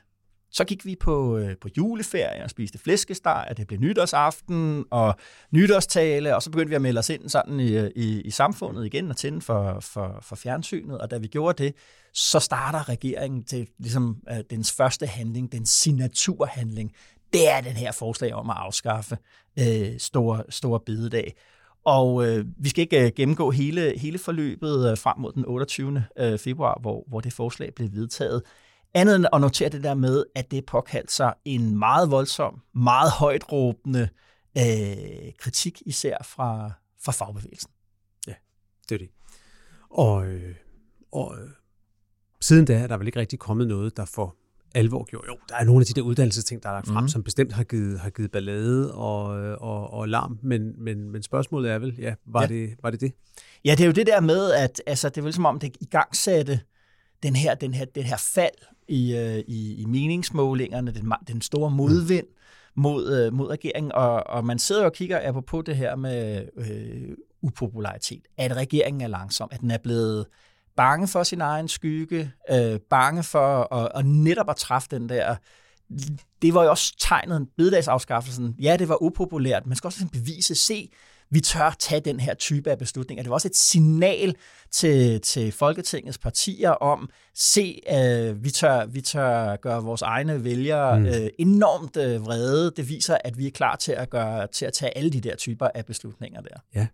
[0.54, 5.16] Så gik vi på, øh, på juleferie og spiste flæskesteg, og det blev nytårsaften og
[5.52, 9.10] nytårstale, og så begyndte vi at melde os ind sådan i, i, i samfundet igen
[9.10, 11.76] og tænde for, for, for fjernsynet, og da vi gjorde det,
[12.14, 16.92] så starter regeringen til ligesom øh, dens første handling, den signaturhandling,
[17.34, 19.18] det er den her forslag om at afskaffe
[19.60, 21.36] øh, store, store bededag.
[21.86, 26.06] Og øh, vi skal ikke øh, gennemgå hele, hele forløbet øh, frem mod den 28.
[26.20, 28.44] Øh, februar, hvor, hvor det forslag blev vedtaget.
[28.94, 33.12] Andet end at notere det der med, at det påkaldte sig en meget voldsom, meget
[33.12, 34.10] højt råbende
[34.58, 36.72] øh, kritik, især fra,
[37.04, 37.72] fra fagbevægelsen.
[38.28, 38.34] Ja,
[38.90, 39.10] det er det.
[39.90, 40.56] Og, øh,
[41.12, 41.50] og øh,
[42.42, 44.41] siden da er der vel ikke rigtig kommet noget, der får
[44.76, 45.28] alvor gjorde.
[45.28, 47.08] Jo, der er nogle af de der uddannelsesting, der er lagt frem, mm.
[47.08, 49.24] som bestemt har givet, har givet ballade og,
[49.62, 52.48] og, og larm, men, men, men spørgsmålet er vel, ja, var, ja.
[52.48, 53.14] Det, var det det?
[53.66, 55.76] Ja, det er jo det der med, at altså, det er vel som om, det
[55.82, 56.60] i gang satte
[57.24, 61.72] den her, den her, den her fald i, øh, i, i meningsmålingerne, den, den store
[61.72, 62.82] modvind mm.
[62.82, 67.16] mod, øh, mod regeringen, og, og man sidder og kigger på det her med øh,
[67.42, 70.26] upopularitet, at regeringen er langsom, at den er blevet
[70.76, 75.36] bange for sin egen skygge, øh, bange for at, at netop at træffe den der
[76.42, 78.56] det var jo også tegnet bededagsafskaffelsen.
[78.62, 79.66] Ja, det var upopulært.
[79.66, 80.90] Man skal også bevise, se,
[81.30, 83.24] vi tør tage den her type af beslutninger.
[83.24, 84.36] Det var også et signal
[84.72, 91.00] til, til Folketingets partier om, se, øh, vi, tør, vi tør gøre vores egne vælgere
[91.00, 91.06] mm.
[91.06, 92.74] øh, enormt øh, vrede.
[92.78, 95.36] Det viser, at vi er klar til at, gøre, til at tage alle de der
[95.36, 96.56] typer af beslutninger der.
[96.76, 96.88] Ja,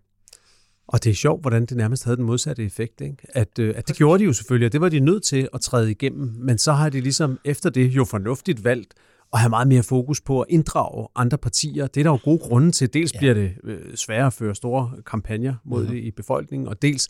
[0.88, 3.00] og det er sjovt, hvordan det nærmest havde den modsatte effekt.
[3.00, 3.16] Ikke?
[3.28, 5.60] At, øh, at det gjorde de jo selvfølgelig, og det var de nødt til at
[5.60, 6.34] træde igennem.
[6.38, 8.94] Men så har de ligesom efter det jo fornuftigt valgt
[9.32, 11.86] at have meget mere fokus på at inddrage andre partier.
[11.86, 12.92] Det er der jo gode grunde til.
[12.92, 13.18] Dels ja.
[13.18, 17.08] bliver det øh, sværere at føre store kampagner mod det i befolkningen, og dels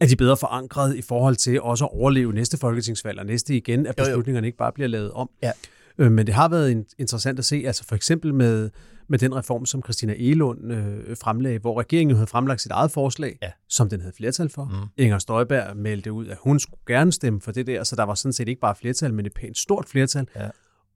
[0.00, 3.86] er de bedre forankret i forhold til også at overleve næste folketingsvalg og næste igen,
[3.86, 5.30] at beslutningerne ikke bare bliver lavet om.
[5.42, 5.52] Ja.
[5.98, 8.70] Øh, men det har været interessant at se, altså for eksempel med
[9.10, 13.38] med den reform, som Christina Elund øh, fremlagde, hvor regeringen havde fremlagt sit eget forslag,
[13.42, 13.50] ja.
[13.68, 14.64] som den havde flertal for.
[14.64, 15.04] Mm.
[15.04, 18.14] Inger Støjberg meldte ud, at hun skulle gerne stemme for det der, så der var
[18.14, 20.26] sådan set ikke bare flertal, men et pænt stort flertal.
[20.36, 20.48] Ja.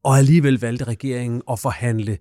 [0.02, 2.18] og alligevel valgte regeringen at forhandle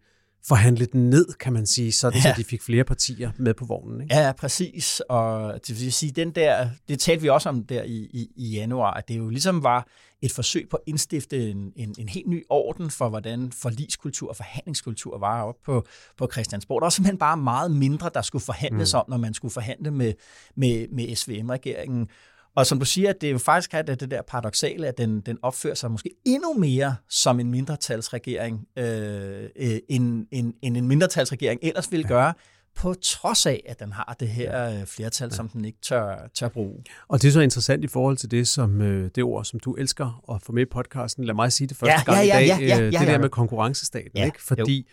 [0.48, 2.22] forhandle den ned, kan man sige, sådan ja.
[2.22, 4.02] så de fik flere partier med på vognen.
[4.02, 4.16] Ikke?
[4.16, 5.00] Ja, præcis.
[5.00, 8.50] Og det vil sige, den der, det talte vi også om der i, i, i
[8.50, 9.88] januar, at det jo ligesom var
[10.22, 14.36] et forsøg på at indstifte en, en, en helt ny orden for, hvordan forliskultur og
[14.36, 15.86] forhandlingskultur var op på,
[16.18, 16.82] på Christiansborg.
[16.82, 18.98] Der var simpelthen bare meget mindre, der skulle forhandles mm.
[19.00, 20.14] om, når man skulle forhandle med,
[20.56, 22.08] med, med SVM-regeringen.
[22.56, 25.22] Og som du siger, at det er jo faktisk det, det der paradoxale, at den,
[25.22, 30.88] den opfører sig måske endnu mere som en mindretalsregering, øh, øh end, end, end en
[30.88, 32.34] mindretalsregering ellers ville gøre,
[32.76, 35.36] på trods af, at den har det her øh, flertal, ja.
[35.36, 36.84] som den ikke tør, tør bruge.
[37.08, 39.74] Og det er så interessant i forhold til det, som øh, det ord, som du
[39.74, 41.24] elsker at få med i podcasten.
[41.24, 42.60] Lad mig sige det første ja, gang ja, ja, i dag.
[42.60, 44.12] Ja, ja, ja, ja, det der med konkurrencestaten.
[44.16, 44.44] Ja, ikke?
[44.44, 44.86] Fordi jo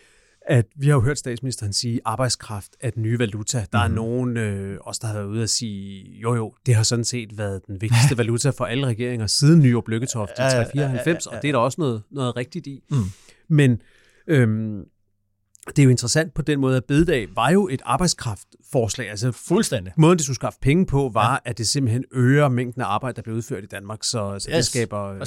[0.47, 3.65] at vi har jo hørt statsministeren sige, at arbejdskraft er den nye valuta.
[3.73, 3.95] Der er mhm.
[3.95, 7.37] nogen, øh, også der har været ude at sige, jo jo, det har sådan set
[7.37, 11.51] været den vigtigste valuta for alle regeringer siden Nyrup Lykketoft i 1994, og det er
[11.51, 12.83] der også noget, noget rigtigt i.
[12.89, 12.97] Mm.
[13.49, 13.81] Men
[14.27, 14.83] øhm,
[15.67, 19.09] det er jo interessant på den måde, at bededag var jo et arbejdskraftforslag.
[19.09, 19.93] Altså fuldstændig.
[19.97, 21.49] Måden, det skulle skaffe penge på, var, ja.
[21.49, 24.55] at det simpelthen øger mængden af arbejde, der bliver udført i Danmark, så, så yes.
[24.55, 25.21] det skaber øh,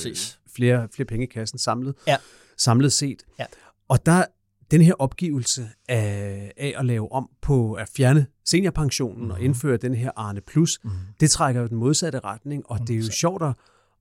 [0.57, 2.17] flere, flere penge i kassen samlet, ja.
[2.59, 3.23] samlet set.
[3.39, 3.45] Ja.
[3.89, 4.25] Og der
[4.71, 9.31] den her opgivelse af, af at lave om på at fjerne seniorpensionen mm.
[9.31, 9.45] og mhm.
[9.45, 10.91] indføre den her Arne Plus, mm.
[11.21, 12.87] det trækker jo den modsatte retning, og mm.
[12.87, 13.55] det er jo sjovt at,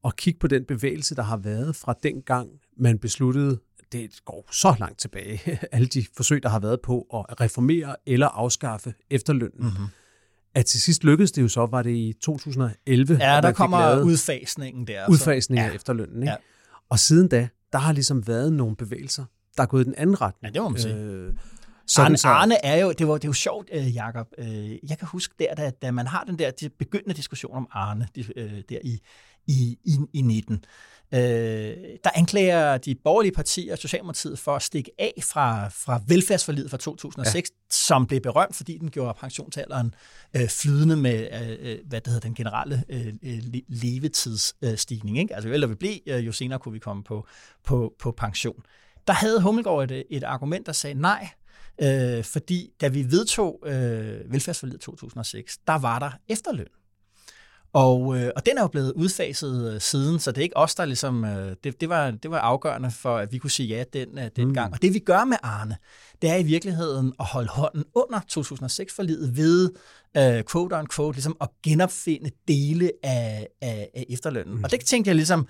[0.05, 3.59] at kigge på den bevægelse, der har været fra den gang, man besluttede,
[3.91, 8.27] det går så langt tilbage, alle de forsøg, der har været på at reformere eller
[8.27, 9.63] afskaffe efterlønnen.
[9.65, 9.85] Mm-hmm.
[10.55, 13.17] At til sidst lykkedes det jo så, var det i 2011.
[13.21, 15.09] Ja, der kommer udfasningen der.
[15.09, 15.71] Udfasningen ja.
[15.71, 16.23] af efterlønnen.
[16.23, 16.31] Ikke?
[16.31, 16.35] Ja.
[16.89, 19.25] Og siden da, der har ligesom været nogle bevægelser,
[19.57, 20.53] der er gået den anden retning.
[20.53, 20.95] Ja, det må man sige.
[20.95, 21.33] Øh,
[21.97, 22.27] Arne, så...
[22.27, 24.27] Arne er jo, det var, det jo sjovt, øh, Jacob.
[24.37, 27.67] Øh, jeg kan huske der, da, da man har den der de begyndende diskussion om
[27.71, 28.99] Arne øh, der i,
[29.47, 30.65] i, i, i 19,
[31.13, 31.19] øh,
[32.03, 37.49] der anklager de borgerlige partier Socialdemokratiet for at stikke af fra, fra velfærdsforlidet fra 2006,
[37.49, 37.55] ja.
[37.69, 39.93] som blev berømt, fordi den gjorde pensionsalderen
[40.35, 43.13] øh, flydende med, øh, øh hvad det hedder, den generelle øh,
[43.67, 45.19] levetidsstigning.
[45.19, 45.35] Ikke?
[45.35, 47.27] Altså jo ældre vi blev, øh, jo senere kunne vi komme på,
[47.63, 48.63] på, på pension
[49.07, 51.29] der havde Hummelgaard et, et argument, der sagde nej,
[51.81, 56.67] øh, fordi da vi vedtog øh, velfærdsforlidet 2006, der var der efterløn.
[57.73, 60.75] Og, øh, og den er jo blevet udfaset øh, siden, så det er ikke os,
[60.75, 61.25] der ligesom...
[61.25, 64.29] Øh, det, det, var, det var afgørende for, at vi kunne sige ja den, øh,
[64.35, 64.53] den mm.
[64.53, 64.73] gang.
[64.73, 65.77] Og det vi gør med Arne,
[66.21, 69.71] det er i virkeligheden at holde hånden under 2006-forlidet ved,
[70.17, 74.57] øh, quote on quote, ligesom at genopfinde dele af, af, af efterlønnen.
[74.57, 74.63] Mm.
[74.63, 75.47] Og det tænkte jeg ligesom,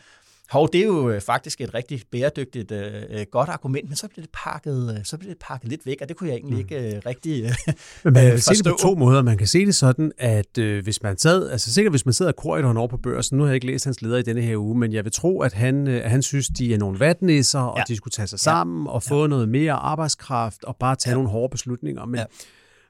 [0.51, 4.07] Hov, det er jo øh, faktisk et rigtig bæredygtigt, øh, øh, godt argument, men så
[4.07, 6.53] bliver, det pakket, øh, så bliver det pakket lidt væk, og det kunne jeg egentlig
[6.53, 6.59] mm.
[6.59, 7.73] ikke øh, rigtig øh,
[8.03, 9.21] Men man kan se det på to måder.
[9.21, 12.31] Man kan se det sådan, at øh, hvis man sad, altså sikkert hvis man sidder
[12.31, 14.77] korridoren over på børsen, nu har jeg ikke læst hans leder i denne her uge,
[14.77, 17.65] men jeg vil tro, at han, øh, han synes, de er nogle vatnisser, ja.
[17.65, 18.91] og de skulle tage sig sammen ja.
[18.91, 19.27] og få ja.
[19.27, 21.15] noget mere arbejdskraft og bare tage ja.
[21.15, 22.05] nogle hårde beslutninger.
[22.05, 22.25] Men ja.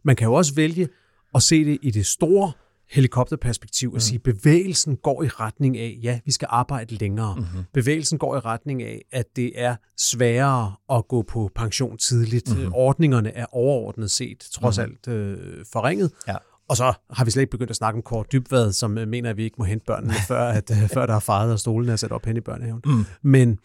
[0.04, 0.88] man kan jo også vælge
[1.36, 2.51] at se det i det store
[2.94, 4.00] helikopterperspektiv og mm.
[4.00, 7.36] sige, at bevægelsen går i retning af, ja, vi skal arbejde længere.
[7.36, 7.64] Mm-hmm.
[7.74, 12.56] Bevægelsen går i retning af, at det er sværere at gå på pension tidligt.
[12.56, 12.74] Mm-hmm.
[12.74, 14.98] Ordningerne er overordnet set trods mm-hmm.
[15.06, 16.12] alt øh, forringet.
[16.28, 16.36] Ja.
[16.70, 19.30] Og så har vi slet ikke begyndt at snakke om Kort Dybvad, som øh, mener,
[19.30, 21.89] at vi ikke må hente børnene, før, at, øh, før der er faret og stolen
[21.89, 22.82] er sat op hen i børnehaven.
[22.86, 23.06] Mm.
[23.22, 23.60] Men,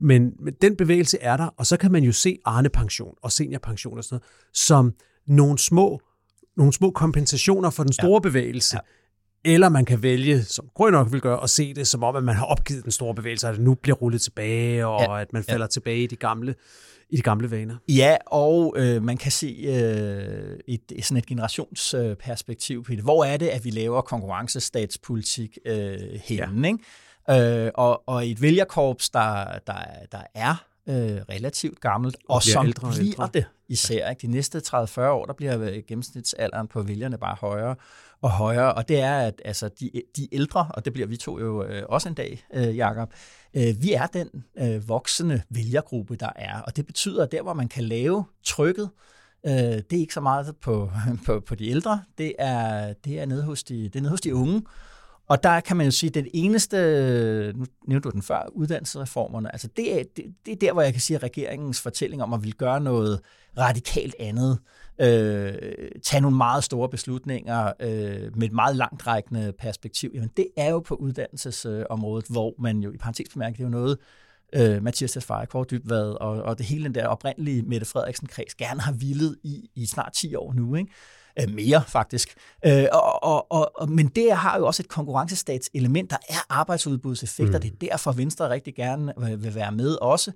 [0.00, 3.98] men, men den bevægelse er der, og så kan man jo se Arne-pension og seniorpension
[3.98, 4.94] og sådan noget, som
[5.26, 6.00] nogle små
[6.56, 8.28] nogle små kompensationer for den store ja.
[8.28, 8.76] bevægelse.
[8.76, 8.80] Ja.
[9.52, 12.24] Eller man kan vælge, som Grøn nok vil gøre, at se det som om, at
[12.24, 15.20] man har opgivet den store bevægelse, at det nu bliver rullet tilbage, og ja.
[15.20, 15.68] at man falder ja.
[15.68, 16.54] tilbage i de gamle
[17.10, 17.76] i de gamle vaner.
[17.88, 23.00] Ja, og øh, man kan se øh, et, sådan et generationsperspektiv på det.
[23.00, 26.68] Hvor er det, at vi laver konkurrencestatspolitik øh, henne?
[26.68, 26.74] Ja.
[27.34, 27.64] Ikke?
[27.66, 29.74] Øh, og, og et vælgerkorps, der, der,
[30.12, 33.30] der er øh, relativt gammelt, og, og som ældre bliver ældre.
[33.34, 34.10] det især.
[34.10, 34.26] Ikke?
[34.26, 37.76] De næste 30-40 år, der bliver øh, gennemsnitsalderen på vælgerne bare højere
[38.20, 41.38] og højere, og det er, at altså, de, de ældre, og det bliver vi to
[41.38, 43.12] jo øh, også en dag, øh, Jacob,
[43.54, 44.28] øh, vi er den
[44.58, 48.90] øh, voksende vælgergruppe, der er, og det betyder, at der, hvor man kan lave trykket,
[49.46, 50.90] øh, det er ikke så meget på,
[51.26, 54.20] på, på de ældre, det er, det er nede hos de, det er nede hos
[54.20, 54.62] de unge,
[55.28, 56.76] og der kan man jo sige, at den eneste,
[57.56, 60.92] nu nævnte du den før, uddannelsesreformerne, altså det er, det, det er der, hvor jeg
[60.92, 63.20] kan sige, at regeringens fortælling om at ville gøre noget
[63.58, 64.58] radikalt andet,
[65.00, 65.54] øh,
[66.02, 70.80] tage nogle meget store beslutninger øh, med et meget langtrækkende perspektiv, jamen det er jo
[70.80, 73.98] på uddannelsesområdet, hvor man jo i parentes bemærket, det er jo noget,
[74.52, 78.80] øh, Mathias Tesfaye, Kåre Dybvad og, og det hele den der oprindelige Mette Frederiksen-kreds gerne
[78.80, 80.92] har villet i, i snart 10 år nu, ikke?
[81.40, 82.34] Øh, mere faktisk.
[82.66, 87.58] Øh, og, og, og, men det har jo også et konkurrencestatselement, der er arbejdsudbudseffekter.
[87.58, 87.62] Mm.
[87.62, 90.32] Det er derfor, Venstre rigtig gerne vil være med også.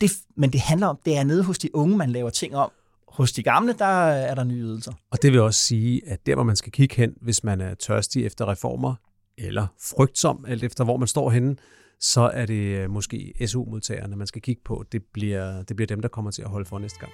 [0.00, 2.70] det, men det handler om, det er nede hos de unge, man laver ting om.
[3.08, 4.92] Hos de gamle, der er der nye ydelser.
[5.10, 7.74] Og det vil også sige, at der, hvor man skal kigge hen, hvis man er
[7.74, 8.94] tørstig efter reformer,
[9.38, 11.56] eller frygtsom, alt efter hvor man står henne,
[12.00, 14.84] så er det øh, måske SU-modtagerne, man skal kigge på.
[14.92, 17.12] Det bliver, det bliver dem, der kommer til at holde for næste gang.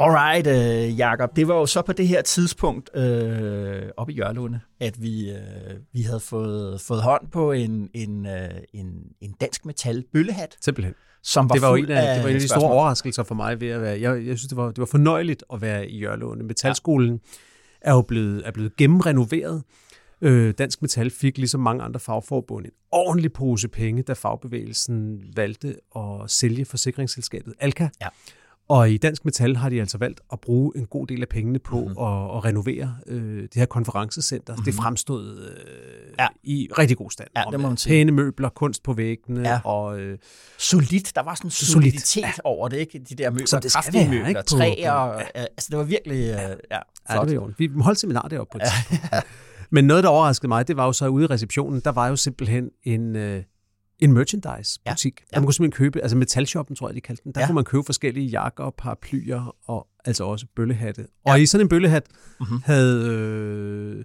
[0.00, 1.36] Alright, øh, Jacob.
[1.36, 5.36] Det var jo så på det her tidspunkt øh, op i Jørlunde, at vi, øh,
[5.92, 8.86] vi havde fået, fået hånd på en, en, øh, en,
[9.20, 10.56] en dansk metal bøllehat.
[10.60, 10.94] Simpelthen.
[11.22, 13.34] Som var det var jo en af, det var en af de store overraskelser for
[13.34, 14.00] mig ved at være.
[14.00, 16.44] Jeg, jeg synes, det var, det var fornøjeligt at være i Jørlunde.
[16.44, 17.90] Metalskolen ja.
[17.90, 19.62] er jo blevet, er blevet gennemrenoveret.
[20.20, 25.76] Øh, Dansk Metal fik ligesom mange andre fagforbund en ordentlig pose penge, da fagbevægelsen valgte
[25.96, 27.88] at sælge forsikringsselskabet Alka.
[28.00, 28.08] Ja.
[28.70, 31.58] Og i Dansk Metal har de altså valgt at bruge en god del af pengene
[31.58, 31.90] på mm-hmm.
[31.90, 34.52] at, at renovere øh, det her konferencecenter.
[34.52, 34.64] Mm-hmm.
[34.64, 36.26] Det fremstod øh, ja.
[36.42, 37.28] i rigtig god stand.
[37.36, 37.90] Ja, det må man sige.
[37.90, 39.48] Pæne møbler, kunst på væggene.
[39.48, 39.60] Ja.
[39.64, 40.18] Og, øh,
[40.58, 41.12] Solidt.
[41.14, 42.32] Der var sådan en soliditet ja.
[42.44, 42.98] over det, ikke?
[42.98, 44.42] De der møbler, Som det kraftige være, møbler, ikke?
[44.42, 45.06] træer.
[45.06, 45.18] Ja.
[45.34, 46.78] altså, det var virkelig ja, ja, ja,
[47.10, 47.52] ja det var.
[47.58, 49.24] Vi holdt seminar deroppe på et
[49.72, 52.16] Men noget, der overraskede mig, det var jo så ude i receptionen, der var jo
[52.16, 53.42] simpelthen en, øh,
[54.00, 55.20] en merchandise-butik.
[55.20, 55.24] Ja.
[55.34, 57.32] Der man kunne simpelthen købe, altså metalshoppen, tror jeg, de kaldte den.
[57.32, 57.46] Der ja.
[57.46, 61.06] kunne man købe forskellige jakker, paraplyer og altså også bøllehatte.
[61.24, 61.42] Og ja.
[61.42, 62.06] i sådan en bøllehat
[62.40, 62.62] mm-hmm.
[62.64, 64.04] havde øh,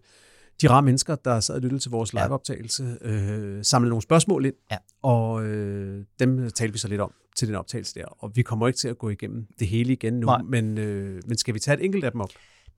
[0.62, 4.56] de rare mennesker, der sad og lyttede til vores liveoptagelse, øh, samlet nogle spørgsmål ind.
[4.72, 4.78] Ja.
[5.02, 8.06] Og øh, dem talte vi så lidt om til den optagelse der.
[8.06, 11.38] Og vi kommer ikke til at gå igennem det hele igen nu, men, øh, men
[11.38, 12.30] skal vi tage et enkelt af dem op?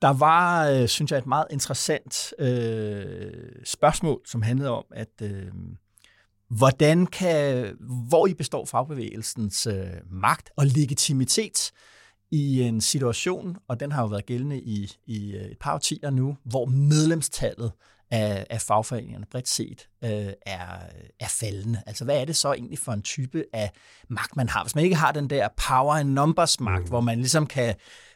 [0.02, 3.32] Der var, øh, synes jeg, et meget interessant øh,
[3.64, 5.46] spørgsmål, som handlede om, at øh,
[6.50, 7.66] hvordan kan,
[8.08, 11.72] hvor i består fagbevægelsens øh, magt og legitimitet
[12.30, 16.10] i en situation, og den har jo været gældende i, i øh, et par årtier
[16.10, 17.72] nu, hvor medlemstallet
[18.10, 20.66] af, af fagforeningerne bredt set øh, er,
[21.20, 21.82] er faldende.
[21.86, 23.70] Altså hvad er det så egentlig for en type af
[24.08, 24.64] magt, man har?
[24.64, 26.88] Hvis man ikke har den der power and numbers magt, mm.
[26.88, 27.74] hvor man ligesom kan,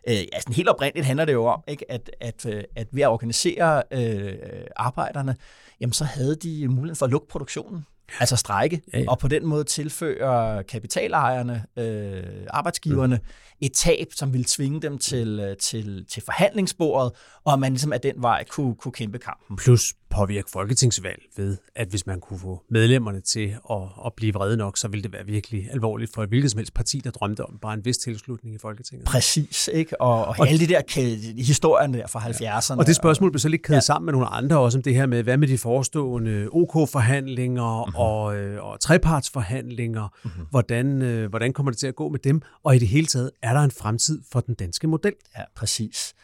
[0.09, 3.09] øh, altså helt oprindeligt handler det jo om, ikke, at, at, øh, at ved at
[3.09, 4.37] organisere øh,
[4.77, 5.37] arbejderne,
[5.81, 7.87] jamen så havde de muligheden for at lukke produktionen.
[8.21, 9.05] Altså strække, ja, ja.
[9.09, 13.29] og på den måde tilføre kapitalejerne, øh, arbejdsgiverne, mm.
[13.61, 17.13] et tab, som ville tvinge dem til, øh, til, til forhandlingsbordet,
[17.45, 19.57] og man ligesom af den vej kunne, kunne kæmpe kampen.
[19.57, 24.57] Plus påvirke folketingsvalg ved, at hvis man kunne få medlemmerne til at, at blive vrede
[24.57, 27.45] nok, så ville det være virkelig alvorligt for et hvilket som helst parti, der drømte
[27.45, 29.07] om bare en vis tilslutning i Folketinget.
[29.07, 30.01] Præcis, ikke?
[30.01, 32.75] Og, og, og alle de der historierne der fra 70'erne.
[32.75, 32.79] Ja.
[32.79, 33.81] Og det spørgsmål blev så lidt kædet ja.
[33.81, 37.97] sammen med nogle andre også om det her med, hvad med de forestående OK-forhandlinger mm-hmm.
[37.97, 40.09] og, øh, og trepartsforhandlinger?
[40.25, 40.47] Mm-hmm.
[40.51, 42.43] Hvordan, øh, hvordan kommer det til at gå med dem?
[42.65, 45.13] Og i det hele taget, er der en fremtid for den danske model?
[45.39, 46.15] Ja, præcis.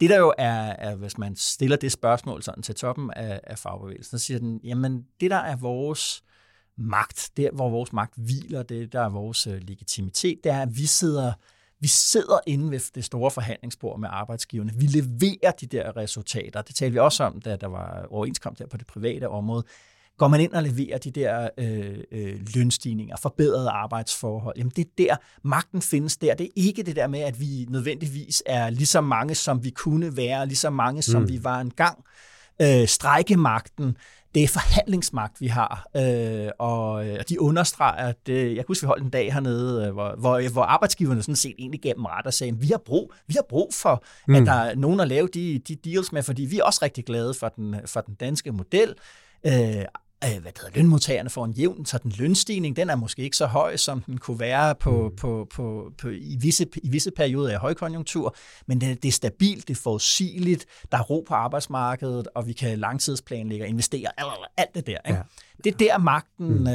[0.00, 3.58] Det der jo er, er, hvis man stiller det spørgsmål sådan til toppen af, af
[3.58, 6.22] fagbevægelsen, så siger den, jamen det der er vores
[6.78, 10.76] magt, der hvor vores magt hviler, det der er vores øh, legitimitet, det er, at
[10.76, 11.32] vi sidder
[11.80, 14.72] vi sidder inde ved det store forhandlingsbord med arbejdsgiverne.
[14.76, 16.62] Vi leverer de der resultater.
[16.62, 19.64] Det talte vi også om, da der var overenskomst der på det private område.
[20.18, 24.90] Går man ind og leverer de der øh, øh, lønstigninger, forbedrede arbejdsforhold, jamen det er
[24.98, 26.34] der, magten findes der.
[26.34, 29.70] Det er ikke det der med, at vi nødvendigvis er lige så mange, som vi
[29.70, 31.28] kunne være, lige så mange, som mm.
[31.28, 32.04] vi var engang.
[32.62, 33.96] Øh, strækkemagten,
[34.34, 38.64] det er forhandlingsmagt, vi har, øh, og, øh, og de understreger, at øh, jeg kan
[38.68, 41.92] huske, vi holdt en dag hernede, øh, hvor, hvor, hvor arbejdsgiverne sådan set egentlig gav
[41.94, 44.34] dem ret og sagde, vi har brug, vi har brug for, mm.
[44.34, 47.04] at der er nogen at lave de, de deals med, fordi vi er også rigtig
[47.04, 48.94] glade for den, for den danske model.
[49.46, 49.84] Øh,
[50.24, 53.46] øh, hvad hedder, lønmodtagerne får en jævn, så den lønstigning, den er måske ikke så
[53.46, 55.16] høj, som den kunne være på, mm.
[55.16, 58.36] på, på, på, i, visse, i visse perioder af højkonjunktur,
[58.66, 62.52] men det, det er stabilt, det er forudsigeligt, der er ro på arbejdsmarkedet, og vi
[62.52, 64.98] kan langtidsplanlægge og investere, alt, alt det der.
[65.06, 65.18] Ikke?
[65.18, 65.22] Ja.
[65.64, 66.66] Det er der magten, mm.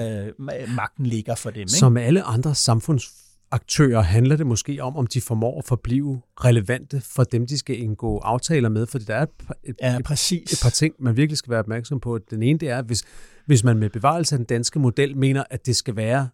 [0.49, 1.59] øh, magten ligger for dem.
[1.59, 1.71] Ikke?
[1.71, 7.01] Som alle andre samfunds aktører handler det måske om, om de formår at forblive relevante
[7.01, 9.29] for dem, de skal indgå aftaler med, for der er et,
[9.63, 10.51] et, ja, præcis.
[10.51, 12.19] et, et par ting, man virkelig skal være opmærksom på.
[12.29, 13.03] Den ene det er, hvis,
[13.45, 16.29] hvis man med bevarelse af den danske model mener, at det skal være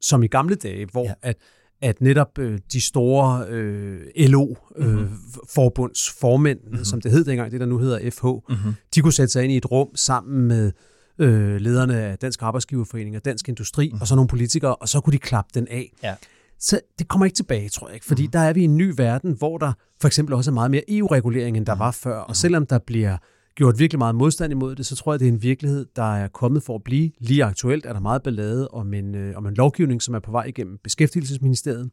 [0.00, 1.12] som i gamle dage, hvor ja.
[1.22, 1.36] at,
[1.82, 6.58] at netop øh, de store øh, LO-forbunds øh, mhm.
[6.64, 6.84] mm-hmm.
[6.84, 8.74] som det hed dengang, det der nu hedder FH, mm-hmm.
[8.94, 10.72] de kunne sætte sig ind i et rum sammen med
[11.18, 14.00] øh, lederne af Dansk Arbejdsgiverforening og Dansk Industri, mm-hmm.
[14.00, 15.92] og så nogle politikere, og så kunne de klappe den af.
[16.02, 16.14] Ja.
[16.60, 18.32] Så det kommer ikke tilbage, tror jeg ikke, fordi mm-hmm.
[18.32, 20.82] der er vi i en ny verden, hvor der for eksempel også er meget mere
[20.88, 23.16] EU-regulering, end der var før, og selvom der bliver
[23.54, 26.28] gjort virkelig meget modstand imod det, så tror jeg, det er en virkelighed, der er
[26.28, 27.10] kommet for at blive.
[27.18, 30.30] Lige aktuelt er der meget ballade om en, øh, om en lovgivning, som er på
[30.30, 31.90] vej igennem Beskæftigelsesministeriet,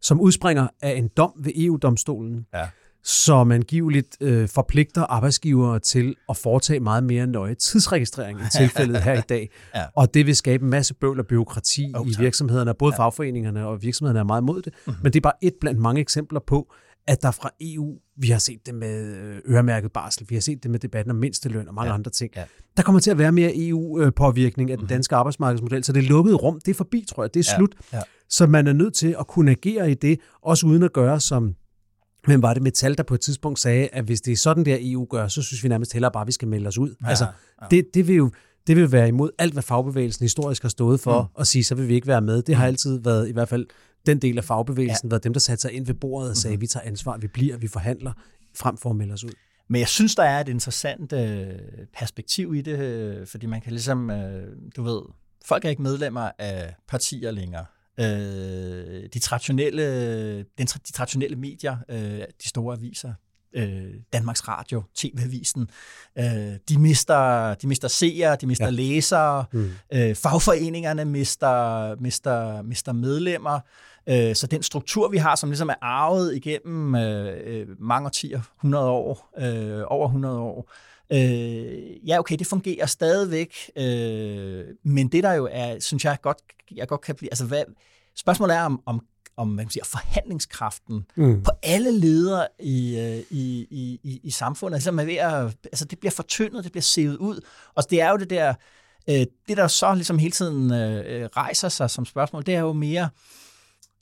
[0.00, 2.68] som udspringer af en dom ved EU-domstolen, ja.
[3.04, 9.14] Som angiveligt øh, forpligter arbejdsgivere til at foretage meget mere nøje tidsregistrering i tilfældet her
[9.18, 9.50] i dag.
[9.74, 9.84] ja.
[9.96, 12.74] Og det vil skabe en masse bøvl og byråkrati oh, i virksomhederne.
[12.74, 13.04] Både ja.
[13.04, 14.74] fagforeningerne og virksomhederne er meget imod det.
[14.86, 15.02] Mm-hmm.
[15.02, 16.72] Men det er bare et blandt mange eksempler på,
[17.08, 20.62] at der fra EU, vi har set det med øh, øremærket barsel, vi har set
[20.62, 21.94] det med debatten om mindsteløn og mange ja.
[21.94, 22.32] andre ting.
[22.36, 22.44] Ja.
[22.76, 24.88] Der kommer til at være mere EU-påvirkning af den mhm.
[24.88, 27.74] danske arbejdsmarkedsmodel, så det lukkede rum, det er forbi, tror jeg, det er slut.
[27.92, 27.96] Ja.
[27.96, 28.02] Ja.
[28.28, 31.54] Så man er nødt til at kunne agere i det, også uden at gøre som
[32.28, 34.76] men var det Metal, der på et tidspunkt sagde, at hvis det er sådan, der
[34.80, 36.94] EU gør, så synes vi nærmest hellere bare, at vi skal melde os ud.
[37.02, 37.26] Ja, altså,
[37.62, 37.66] ja.
[37.70, 38.30] Det, det vil jo
[38.66, 41.28] det vil være imod alt, hvad fagbevægelsen historisk har stået for, mm.
[41.34, 42.42] og sige, så vil vi ikke være med.
[42.42, 42.68] Det har mm.
[42.68, 43.66] altid været, i hvert fald
[44.06, 45.12] den del af fagbevægelsen, ja.
[45.12, 46.60] været dem, der satte sig ind ved bordet og sagde, mm.
[46.60, 48.12] vi tager ansvar, vi bliver, vi forhandler,
[48.56, 49.30] frem for at melde os ud.
[49.68, 51.46] Men jeg synes, der er et interessant øh,
[51.98, 55.00] perspektiv i det, øh, fordi man kan ligesom, øh, du ved,
[55.44, 57.64] folk er ikke medlemmer af partier længere
[58.00, 63.12] øh, de, traditionelle, den, de traditionelle medier, øh, de store aviser,
[63.52, 65.70] øh, Danmarks Radio, TV-avisen,
[66.18, 66.24] øh,
[66.68, 68.70] de, mister, de mister seere, de mister ja.
[68.70, 69.70] læsere, mm.
[69.92, 73.60] øh, fagforeningerne mister, mister, mister medlemmer,
[74.08, 78.40] øh, så den struktur, vi har, som ligesom er arvet igennem øh, øh mange årtier,
[78.58, 80.70] 100 år, øh, over 100 år,
[81.12, 86.38] Øh, ja, okay, det fungerer stadigvæk, øh, men det der jo er, synes jeg godt,
[86.70, 87.62] jeg godt kan blive, altså hvad,
[88.16, 89.06] spørgsmålet er om, om
[89.36, 91.42] om man siger, forhandlingskraften mm.
[91.42, 94.76] på alle ledere i, øh, i, i, i, i samfundet.
[94.76, 97.40] Altså, man ved at, altså, det bliver fortyndet, det bliver sevet ud.
[97.74, 98.54] Og det er jo det der,
[99.08, 102.72] øh, det der så ligesom hele tiden øh, rejser sig som spørgsmål, det er jo
[102.72, 103.08] mere, øh,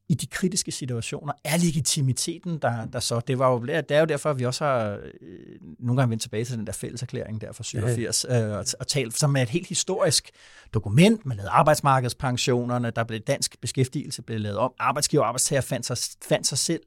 [0.08, 4.06] i de kritiske situationer er legitimiteten, der, der så, det var jo, det er jo
[4.06, 7.52] derfor, at vi også har øh, nogle gange vendt tilbage til den der fælleserklæring der
[7.52, 8.46] fra 87, ja.
[8.46, 10.30] øh, og, og talt, som er et helt historisk
[10.74, 15.86] dokument, man lavede arbejdsmarkedspensionerne, der blev dansk beskæftigelse blev lavet om, arbejdsgiver og arbejdstager fandt
[15.86, 15.96] sig,
[16.28, 16.82] fandt sig selv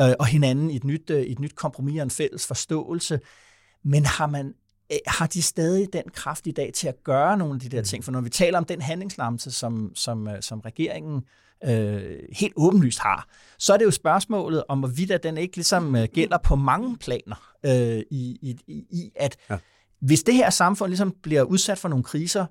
[0.00, 3.20] øh, og hinanden i et nyt, øh, et nyt kompromis og en fælles forståelse,
[3.84, 4.54] men har man
[5.06, 7.84] har de stadig den kraft i dag til at gøre nogle af de der mm.
[7.84, 8.04] ting?
[8.04, 11.22] For når vi taler om den handlingslamse, som, som, øh, som regeringen
[11.64, 13.28] øh, helt åbenlyst har,
[13.58, 17.52] så er det jo spørgsmålet om, hvorvidt den ikke ligesom øh, gælder på mange planer
[17.66, 19.58] øh, i, i, i, at ja.
[20.00, 22.46] hvis det her samfund ligesom bliver udsat for nogle kriser,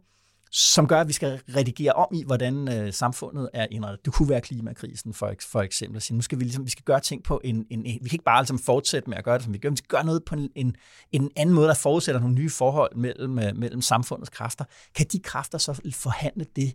[0.51, 4.05] som gør, at vi skal redigere om i, hvordan øh, samfundet er indrettet.
[4.05, 6.01] Det kunne være klimakrisen, for, for eksempel.
[6.01, 7.83] Så nu skal vi, ligesom, vi skal gøre ting på en, en...
[7.83, 9.69] Vi kan ikke bare ligesom fortsætte med at gøre det, som vi gør.
[9.69, 10.75] Vi skal gøre noget på en, en,
[11.11, 14.65] en anden måde, der forudsætter nogle nye forhold mellem, øh, mellem samfundets kræfter.
[14.95, 16.73] Kan de kræfter så forhandle det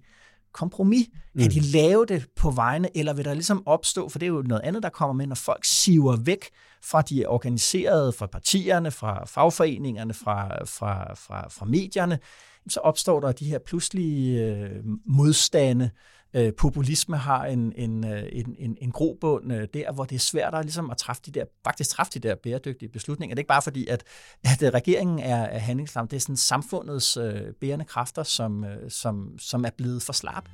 [0.52, 1.06] kompromis?
[1.38, 1.50] Kan mm.
[1.50, 4.62] de lave det på vegne, eller vil der ligesom opstå, for det er jo noget
[4.62, 6.50] andet, der kommer med, når folk siver væk
[6.84, 12.18] fra de organiserede, fra partierne, fra fagforeningerne, fra, fra, fra, fra medierne,
[12.68, 15.90] så opstår der de her pludselige øh, modstande.
[16.34, 20.20] Øh, populisme har en, en, øh, en, en, en grobund øh, der, hvor det er
[20.20, 23.34] svært at, ligesom at træffe de der, faktisk træffe de der bæredygtige beslutninger.
[23.34, 24.04] Det er ikke bare fordi, at,
[24.44, 28.90] at øh, regeringen er, er handlingslam, det er sådan samfundets øh, bærende kræfter, som, øh,
[28.90, 30.50] som, som er blevet for slappe.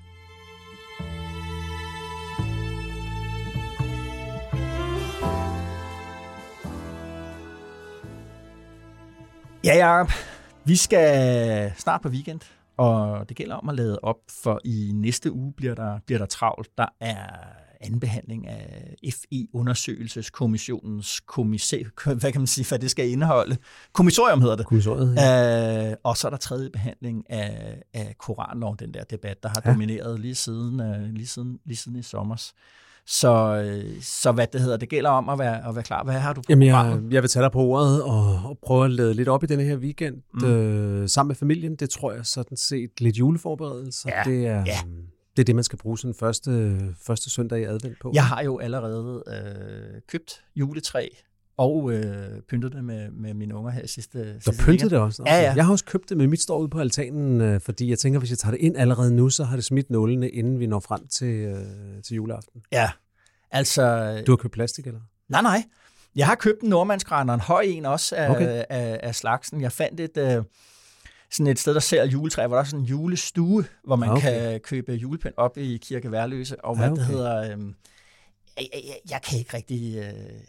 [9.65, 10.38] Ja, Jacob.
[10.69, 12.41] Vi skal snart på weekend,
[12.77, 16.27] og det gælder om at lade op, for i næste uge bliver der, bliver der
[16.27, 16.69] travlt.
[16.79, 17.27] Der er
[17.81, 21.83] anden behandling af FE-undersøgelseskommissionens kommissær,
[22.21, 23.57] hvad kan man sige, hvad det skal indeholde.
[23.93, 24.67] Kommissorium hedder det.
[24.67, 25.91] Kommissoriet, ja.
[25.91, 29.63] øh, og så er der tredje behandling af, af Koranlov, den der debat, der har
[29.65, 29.71] ja.
[29.71, 32.55] domineret lige siden, øh, lige siden, lige siden i sommers.
[33.11, 36.05] Så, øh, så hvad det hedder, det gælder om at være, at være klar.
[36.05, 38.85] Hvad har du på Jamen, jeg, jeg vil tage dig på ordet og, og prøve
[38.85, 40.47] at lede lidt op i denne her weekend mm.
[40.47, 41.77] øh, sammen med familien.
[41.77, 44.09] Det tror jeg sådan set lidt juleforberedelse.
[44.09, 44.23] Ja.
[44.25, 44.79] Det er, ja.
[45.37, 48.11] det er det, man skal bruge sådan første, første søndag i advent på.
[48.15, 51.09] Jeg har jo allerede øh, købt juletræ
[51.59, 55.23] og øh, pyntet det med, med mine unger her sidste Der sidste pyntet det også?
[55.23, 55.33] Okay.
[55.33, 55.53] Ja, ja.
[55.57, 58.19] Jeg har også købt det, men mit står ude på altanen, øh, fordi jeg tænker,
[58.19, 60.81] hvis jeg tager det ind allerede nu, så har det smidt nålene, inden vi når
[60.81, 62.63] frem til, øh, til juleaften.
[62.73, 62.91] Ja,
[63.51, 64.15] altså...
[64.27, 65.01] Du har købt plastik, eller?
[65.29, 65.63] Nej, nej.
[66.17, 68.65] Jeg har købt en nordmandsgræn og en høj en også af, okay.
[68.69, 69.61] af, af slagsen.
[69.61, 70.17] Jeg fandt et...
[70.17, 70.45] Øh,
[71.31, 74.21] sådan et sted, der sælger juletræ, hvor der er sådan en julestue, hvor man okay.
[74.21, 77.03] kan købe julepind op i Kirke Værløse, og hvad ja, okay.
[77.03, 77.41] det hedder...
[77.41, 77.65] Øh,
[78.57, 79.99] jeg, jeg, jeg kan ikke rigtig...
[79.99, 80.41] Øh,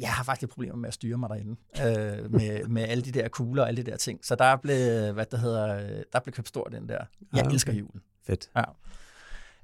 [0.00, 3.28] jeg har faktisk problemer med at styre mig derinde, øh, med, med alle de der
[3.28, 4.20] kugler og alle de der ting.
[4.22, 6.94] Så der blev, hvad det hedder, der blev købt stort den der.
[6.94, 7.06] Jeg
[7.36, 7.52] ja, okay.
[7.52, 8.00] elsker julen.
[8.26, 8.50] Fedt.
[8.56, 8.64] Ja.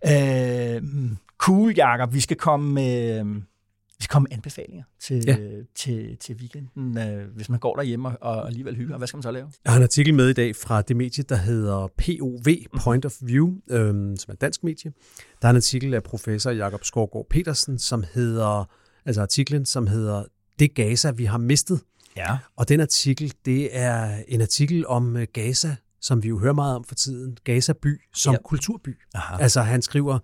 [0.07, 0.83] Øh,
[1.39, 2.15] cool, Jacob.
[2.15, 3.25] Vi skal komme med,
[3.99, 5.37] vi skal komme med anbefalinger til, ja.
[5.75, 8.99] til, til weekenden, øh, hvis man går derhjemme og alligevel hygger.
[8.99, 9.53] Hvad skal man så lave?
[9.65, 13.13] Jeg har en artikel med i dag fra det medie, der hedder POV, Point of
[13.21, 14.93] View, øh, som er et dansk medie.
[15.43, 18.69] Der er en artikel af professor Jakob Skorgård Petersen, som hedder
[19.07, 20.25] altså artiklen, som hedder
[20.59, 21.81] det Gaza, vi har mistet.
[22.17, 22.39] Ja.
[22.57, 26.77] Og den artikel, det er en artikel om øh, Gaza, som vi jo hører meget
[26.77, 27.37] om for tiden.
[27.45, 28.39] Gaza by som Ja.
[28.45, 28.99] kulturby.
[29.15, 29.43] Aha.
[29.43, 30.19] Altså han skriver,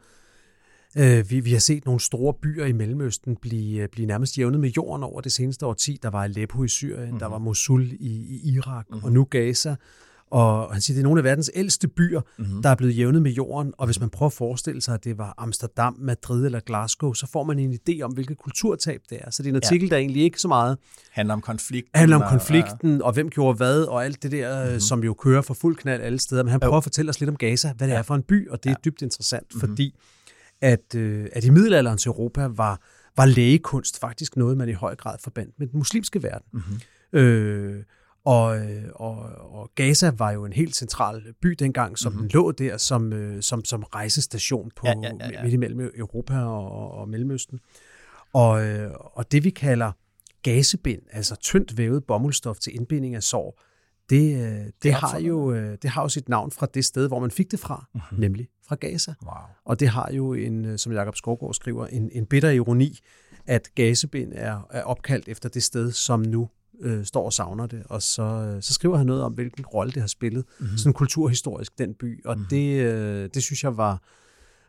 [0.98, 4.60] øh, vi, vi har set nogle store byer i Mellemøsten blive, øh, blive nærmest jævnet
[4.60, 5.98] med jorden over det seneste årti.
[6.02, 7.04] Der var Aleppo i Syrien, Mhm.
[7.06, 7.18] mm-hmm.
[7.18, 9.04] der var Mosul i, i Irak, mm-hmm.
[9.04, 9.76] og nu Gaza.
[10.30, 12.46] Og han siger, det er nogle af verdens ældste byer, Mhm.
[12.46, 12.62] mm-hmm.
[12.62, 13.72] der er blevet jævnet med jorden.
[13.78, 17.26] Og hvis man prøver at forestille sig, at det var Amsterdam, Madrid eller Glasgow, så
[17.26, 19.30] får man en idé om, hvilket kulturtab det er.
[19.30, 19.94] Så det er en artikel, ja.
[19.94, 20.78] der egentlig ikke så meget
[21.10, 21.88] Handler om konflikt.
[21.94, 24.80] handler om konflikten, og hvem gjorde hvad, og alt det der, mm-hmm.
[24.80, 26.42] som jo kører for fuld knald alle steder.
[26.42, 27.98] Men han prøver at fortælle os lidt om Gaza, hvad det Ja.
[27.98, 29.60] er for en by, og det er dybt interessant, mm-hmm.
[29.68, 29.94] fordi
[30.60, 32.80] at, øh, at i middelalderens Europa var,
[33.16, 36.46] var lægekunst faktisk noget, man i høj grad forbandt med den muslimske verden.
[36.52, 37.18] Mm-hmm.
[37.18, 37.82] Øh,
[38.28, 39.16] og, øh, og,
[39.50, 42.28] og Gaza var jo en helt central by dengang, som mm-hmm.
[42.28, 45.42] den lå der som, øh, som, som rejsestation på Ja, ja, ja, ja.
[45.42, 47.60] midt imellem Europa og, og, Mellemøsten.
[48.32, 49.92] Og, øh, og det vi kalder
[50.42, 53.60] gasebind, altså tyndt vævet bomuldstof til indbinding af sår,
[54.10, 57.30] det, det, det, har jo, det har jo sit navn fra det sted, hvor man
[57.30, 58.20] fik det fra, mm-hmm.
[58.20, 59.14] nemlig fra Gaza.
[59.22, 59.32] Wow.
[59.64, 62.98] Og det har jo, en, som Jakob Skovgaard skriver, en, en bitter ironi,
[63.46, 66.48] at gasebind er, er opkaldt efter det sted, som nu
[66.80, 67.82] øh, står og savner det.
[67.86, 70.76] Og så, øh, så skriver han noget om, hvilken rolle det har spillet, mm-hmm.
[70.76, 72.24] sådan kulturhistorisk, den by.
[72.24, 72.48] Og mm-hmm.
[72.50, 74.02] det, øh, det synes jeg var,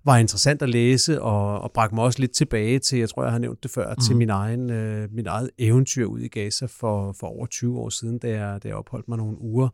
[0.05, 3.31] var interessant at læse, og, og bragte mig også lidt tilbage til, jeg tror, jeg
[3.31, 4.01] har nævnt det før, mm.
[4.01, 7.89] til min egen, øh, min eget eventyr ud i Gaza for, for over 20 år
[7.89, 9.69] siden, da jeg, da jeg opholdt mig nogle uger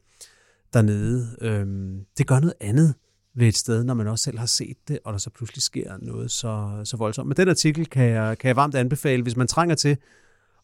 [0.73, 1.37] dernede.
[1.41, 2.93] Øhm, det gør noget andet
[3.35, 5.97] ved et sted, når man også selv har set det, og der så pludselig sker
[6.01, 7.27] noget så, så voldsomt.
[7.27, 9.97] Men den artikel kan jeg, kan jeg varmt anbefale, hvis man trænger til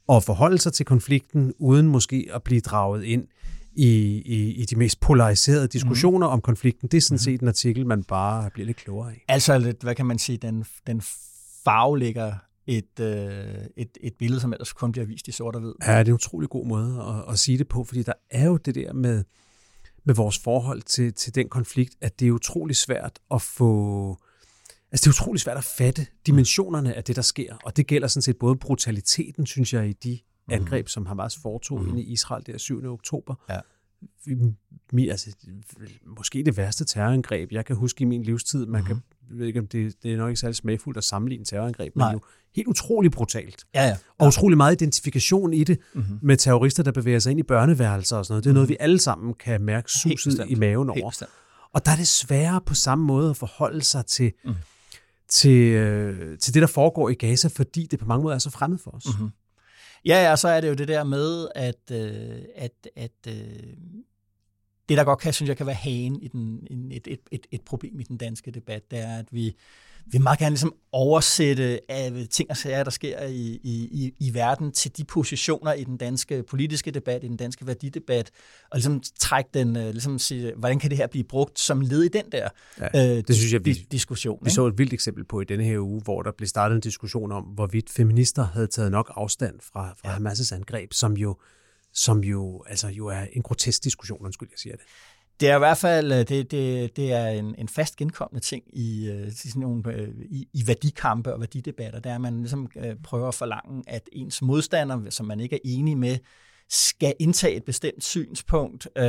[0.10, 3.28] at forholde sig til konflikten, uden måske at blive draget ind
[3.74, 3.88] i,
[4.26, 6.34] i, i de mest polariserede diskussioner mm.
[6.34, 6.88] om konflikten.
[6.88, 9.26] Det er sådan set en artikel, man bare bliver lidt klogere af.
[9.28, 11.02] Altså lidt, hvad kan man sige, den, den
[11.64, 12.34] farvelægger
[12.68, 15.74] et, øh, et, et billede, som ellers kun bliver vist i sort og hvid.
[15.88, 18.46] Ja, det er en utrolig god måde at, at sige det på, fordi der er
[18.46, 19.24] jo det der med,
[20.04, 24.18] med vores forhold til, til den konflikt, at det er utrolig svært at få...
[24.92, 28.08] Altså, det er utrolig svært at fatte dimensionerne af det, der sker, og det gælder
[28.08, 30.20] sådan set både brutaliteten, synes jeg, i de
[30.50, 31.90] angreb, som Hamas foretog mm.
[31.90, 32.86] inde i Israel der 7.
[32.86, 33.36] oktober.
[33.50, 33.60] Ja.
[34.92, 35.36] Min, altså,
[36.18, 38.66] måske det værste terrorangreb, jeg kan huske i min livstid.
[38.66, 41.46] Man kan, jeg ved ikke, om det, det er nok ikke særlig smagfuldt at sammenligne
[41.46, 42.12] terrorangreb, men Nej.
[42.12, 42.22] jo
[42.56, 43.66] helt utrolig brutalt.
[43.74, 43.98] Ja, ja.
[44.20, 46.20] Og utrolig meget identifikation i det mm-hmm.
[46.22, 48.44] med terrorister, der bevæger sig ind i børneværelser og sådan noget.
[48.44, 51.24] Det er noget, vi alle sammen kan mærke suset i maven over.
[51.74, 54.54] Og der er det sværere på samme måde at forholde sig til, mm
[55.32, 58.50] til, øh, til det, der foregår i Gaza, fordi det på mange måder er så
[58.50, 59.06] fremmed for os.
[59.06, 59.30] Mm-hmm.
[60.06, 63.74] Ja, ja, så er det jo det der med, at, øh, at, at øh,
[64.90, 67.48] det, der godt kan, synes jeg, kan være hagen i den, en, et, et, et,
[67.52, 69.56] et problem i den danske debat, det er, at vi,
[70.08, 74.72] vi meget gerne ligesom oversætte af ting og sager, der sker i, i, i, verden,
[74.72, 78.32] til de positioner i den danske politiske debat, i den danske værdidebat,
[78.72, 82.04] og ligesom trække den, øh, ligesom sige, hvordan kan det her blive brugt som led
[82.04, 82.50] i den der
[82.80, 82.86] Ja,
[83.18, 84.40] øh, det synes jeg, vi- di- diskussion.
[84.44, 86.82] Vi så et vildt eksempel på i denne her uge, hvor der blev startet en
[86.82, 90.18] diskussion om, hvorvidt feminister havde taget nok afstand fra, fra ja.
[90.32, 91.38] Hamas' angreb, som jo,
[91.94, 94.86] som jo, altså jo er en grotesk diskussion, undskyld, jeg siger det.
[95.42, 98.64] Det er i hvert fald øh, det, det, det er en, en fast genkommende ting
[98.74, 102.00] i, øh, i sådan nogle, øh, i, i værdikampe og værdidebatter.
[102.00, 102.70] Der er, at man ligesom
[103.04, 106.18] prøver at forlange, at ens modstander, som man ikke er enig med,
[106.70, 108.88] skal indtage et bestemt synspunkt.
[108.98, 109.04] Øh,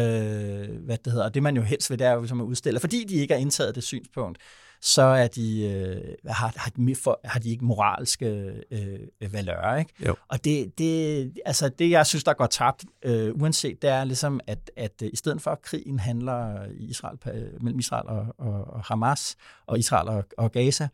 [0.84, 1.24] hvad det hedder.
[1.24, 2.80] Og det man jo helst vil, det er jo ligesom at udstille.
[2.80, 4.38] Fordi de ikke har indtaget det synspunkt,
[4.82, 8.26] så er de, øh, har, har, de, for, har de ikke moralske
[8.70, 9.76] øh, valører.
[9.76, 9.92] Ikke?
[10.06, 10.16] Jo.
[10.28, 14.40] Og det, det, altså det, jeg synes, der går tabt, øh, uanset, det er ligesom,
[14.46, 17.18] at, at øh, i stedet for, at krigen handler i Israel,
[17.60, 20.88] mellem Israel og, og, og Hamas, og Israel og, og Gaza,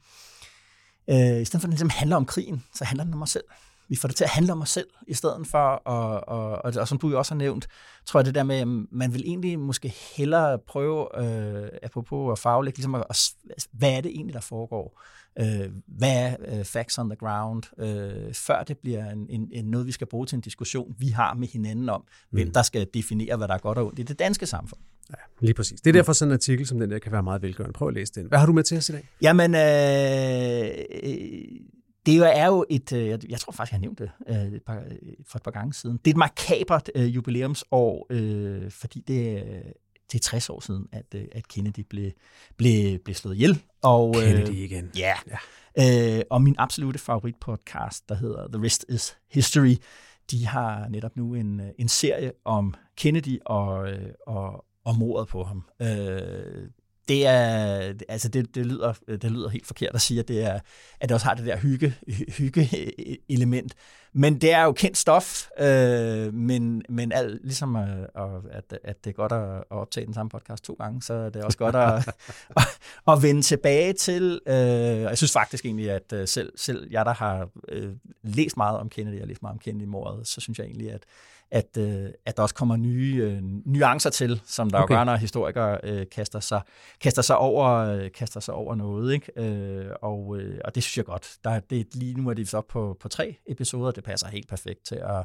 [1.10, 3.30] øh, i stedet for, at den ligesom handler om krigen, så handler den om os
[3.30, 3.44] selv.
[3.88, 6.72] Vi får det til at handle om os selv, i stedet for, og, og, og,
[6.80, 7.68] og som du jo også har nævnt,
[8.06, 12.38] tror jeg det der med, at man vil egentlig måske hellere prøve, øh, apropos at
[12.38, 15.02] faglægge, ligesom at, at, hvad er det egentlig, der foregår?
[15.40, 17.62] Øh, hvad er øh, facts on the ground?
[17.78, 21.08] Øh, før det bliver en, en, en noget, vi skal bruge til en diskussion, vi
[21.08, 24.02] har med hinanden om, hvem der skal definere, hvad der er godt og ondt i
[24.02, 24.80] det danske samfund.
[25.10, 25.80] Ja, lige præcis.
[25.80, 27.72] Det er derfor sådan en artikel som den der kan være meget velgørende.
[27.72, 28.26] Prøv at læse den.
[28.26, 29.08] Hvad har du med til os i dag?
[29.22, 30.70] Jamen, øh,
[31.02, 31.68] øh,
[32.06, 34.82] det er jo et, øh, jeg, tror faktisk, jeg har nævnt det øh, et par,
[35.26, 35.96] for et par gange siden.
[35.96, 38.06] Det er et makabert øh, jubilæumsår,
[38.70, 39.44] fordi det,
[40.12, 42.10] det er 60 år siden, at, at Kennedy blev,
[42.56, 43.62] blev, blev slået ihjel.
[43.82, 44.90] Og, Kennedy igen.
[44.96, 45.14] Ja.
[45.26, 46.18] ja.
[46.18, 49.76] Øh, og min absolute favoritpodcast, der hedder The Rest is History,
[50.30, 53.88] de har netop nu en, en serie om Kennedy og,
[54.26, 55.64] og, og mordet på ham.
[55.82, 56.68] Øh,
[57.08, 60.60] det er, altså det, det, lyder, det lyder helt forkert at sige, at det, er,
[61.00, 61.94] at det også har det der hygge,
[62.38, 62.68] hygge
[63.28, 63.74] element.
[64.12, 68.02] Men det er jo kendt stof, øh, men, men al, ligesom øh,
[68.50, 71.30] at, at det er godt at, at optage den samme podcast to gange, så er
[71.30, 72.08] det også godt at,
[72.56, 72.62] at,
[73.08, 74.40] at vende tilbage til.
[74.46, 77.92] Øh, og jeg synes faktisk egentlig, at øh, selv, selv jeg, der har øh,
[78.22, 81.02] læst meget om Kennedy, og læst meget om Kennedy-mordet, så synes jeg egentlig, at
[81.50, 84.94] at, øh, at der også kommer nye øh, nuancer til, som der okay.
[84.94, 86.60] jo gør, når historikere øh, kaster, sig,
[87.00, 89.14] kaster, sig over, øh, kaster sig over noget.
[89.14, 89.32] Ikke?
[89.36, 91.36] Øh, og, øh, og det synes jeg godt.
[91.44, 93.90] Der, det, lige nu er det så på, på tre episoder.
[93.90, 95.24] Det passer helt perfekt til at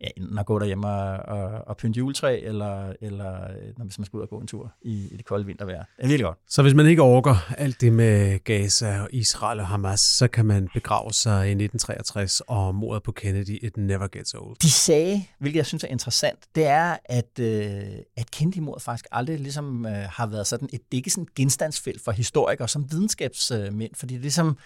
[0.00, 4.16] ja, enten at gå derhjemme og, og, og pynte juletræ, eller, eller når man skal
[4.16, 5.84] ud og gå en tur i, i det kolde vintervejr.
[5.96, 6.38] Det er virkelig godt.
[6.48, 10.46] Så hvis man ikke overgår alt det med Gaza og Israel og Hamas, så kan
[10.46, 14.56] man begrave sig i 1963 og mordet på Kennedy, it never gets old.
[14.62, 17.82] De sagde, hvilket jeg synes er interessant, det er, at, øh,
[18.16, 22.04] at Kennedy-mordet faktisk aldrig ligesom, øh, har været sådan et, det er ikke sådan genstandsfelt
[22.04, 24.56] for historikere som videnskabsmænd, fordi det ligesom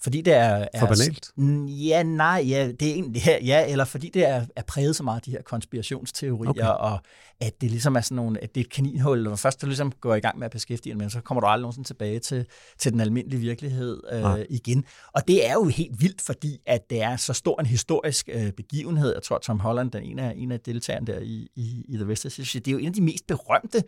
[0.00, 0.68] fordi det er...
[0.72, 1.30] er For banalt?
[1.68, 5.02] Ja, nej, ja, det er egentlig, ja, ja, eller fordi det er, er præget så
[5.02, 6.62] meget af de her konspirationsteorier, okay.
[6.62, 6.98] og
[7.40, 9.92] at det ligesom er sådan nogle, at det er et kaninhul, og først du ligesom
[9.92, 12.46] går i gang med at beskæftige men så kommer du aldrig nogensinde tilbage til,
[12.78, 14.84] til den almindelige virkelighed øh, igen.
[15.12, 18.52] Og det er jo helt vildt, fordi at det er så stor en historisk øh,
[18.52, 19.12] begivenhed.
[19.14, 22.06] Jeg tror, Tom Holland, den ene af, en af deltagerne der i, i, i The
[22.06, 22.24] West,
[22.54, 23.82] det er jo en af de mest berømte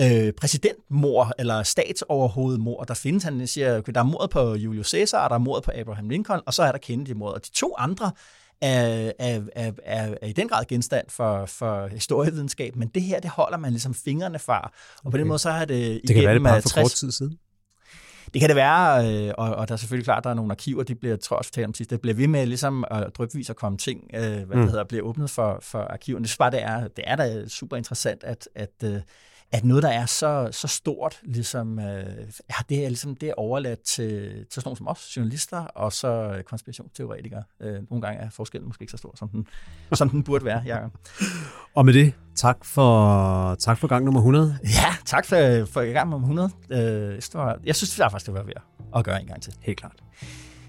[0.00, 3.24] øh, præsidentmor eller statsoverhovedmor, der findes.
[3.24, 6.40] Han siger, okay, der er mordet på Julius Caesar, der er mordet på Abraham Lincoln,
[6.46, 7.34] og så er der Kennedy-mordet.
[7.34, 8.12] Og de to andre
[8.60, 13.20] er, er, er, er, er i den grad genstand for, for historievidenskab, men det her,
[13.20, 14.60] det holder man ligesom fingrene fra.
[14.60, 14.70] Og
[15.04, 15.10] okay.
[15.10, 16.84] på den måde, så har det Det kan være, det bare for 60...
[16.84, 17.38] kort tid siden.
[18.32, 20.52] Det kan det være, øh, og, og der er selvfølgelig klart, at der er nogle
[20.52, 23.50] arkiver, de bliver, tror jeg også om sidst, det bliver ved med ligesom at drypvis
[23.50, 24.62] at komme ting, øh, hvad mm.
[24.62, 26.24] det hedder, bliver åbnet for, for arkiverne.
[26.24, 29.00] Det bare, det er, det er da super interessant, at, at, øh,
[29.52, 32.06] at noget, der er så, så stort, ligesom, øh,
[32.50, 35.92] ja, det er ligesom det er overladt til, til sådan nogle som os, journalister, og
[35.92, 37.42] så konspirationsteoretikere.
[37.60, 39.46] Øh, nogle gange er forskellen måske ikke så stor, som den,
[39.92, 40.90] som den burde være, Jacob.
[41.74, 44.58] Og med det, tak for, tak for gang nummer 100.
[44.64, 46.50] Ja, tak for, for gang nummer 100.
[46.70, 48.62] Øh, jeg synes det faktisk, det var værd
[48.96, 49.54] at gøre en gang til.
[49.60, 50.02] Helt klart.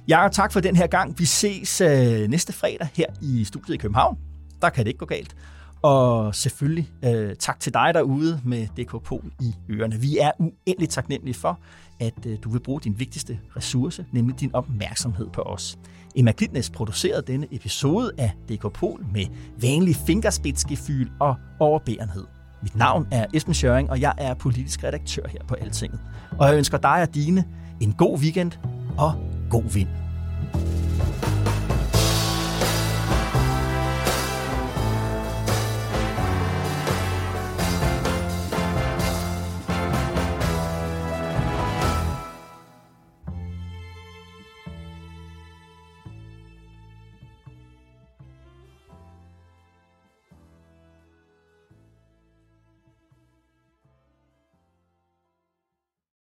[0.07, 1.19] Jacob, tak for den her gang.
[1.19, 4.17] Vi ses øh, næste fredag her i studiet i København.
[4.61, 5.35] Der kan det ikke gå galt.
[5.83, 9.95] Og selvfølgelig øh, tak til dig derude med DK Pol i ørerne.
[9.95, 11.59] Vi er uendeligt taknemmelige for,
[11.99, 15.77] at øh, du vil bruge din vigtigste ressource, nemlig din opmærksomhed på os.
[16.15, 19.25] Emma Glitnes producerede denne episode af DK Pol med
[19.61, 22.23] vanlig fingerspidsgefyl og overbærenhed.
[22.61, 25.99] Mit navn er Esben Schøring, og jeg er politisk redaktør her på Altinget.
[26.39, 27.45] Og jeg ønsker dig og dine
[27.81, 28.51] en god weekend
[28.97, 29.13] og
[29.49, 29.89] god vind.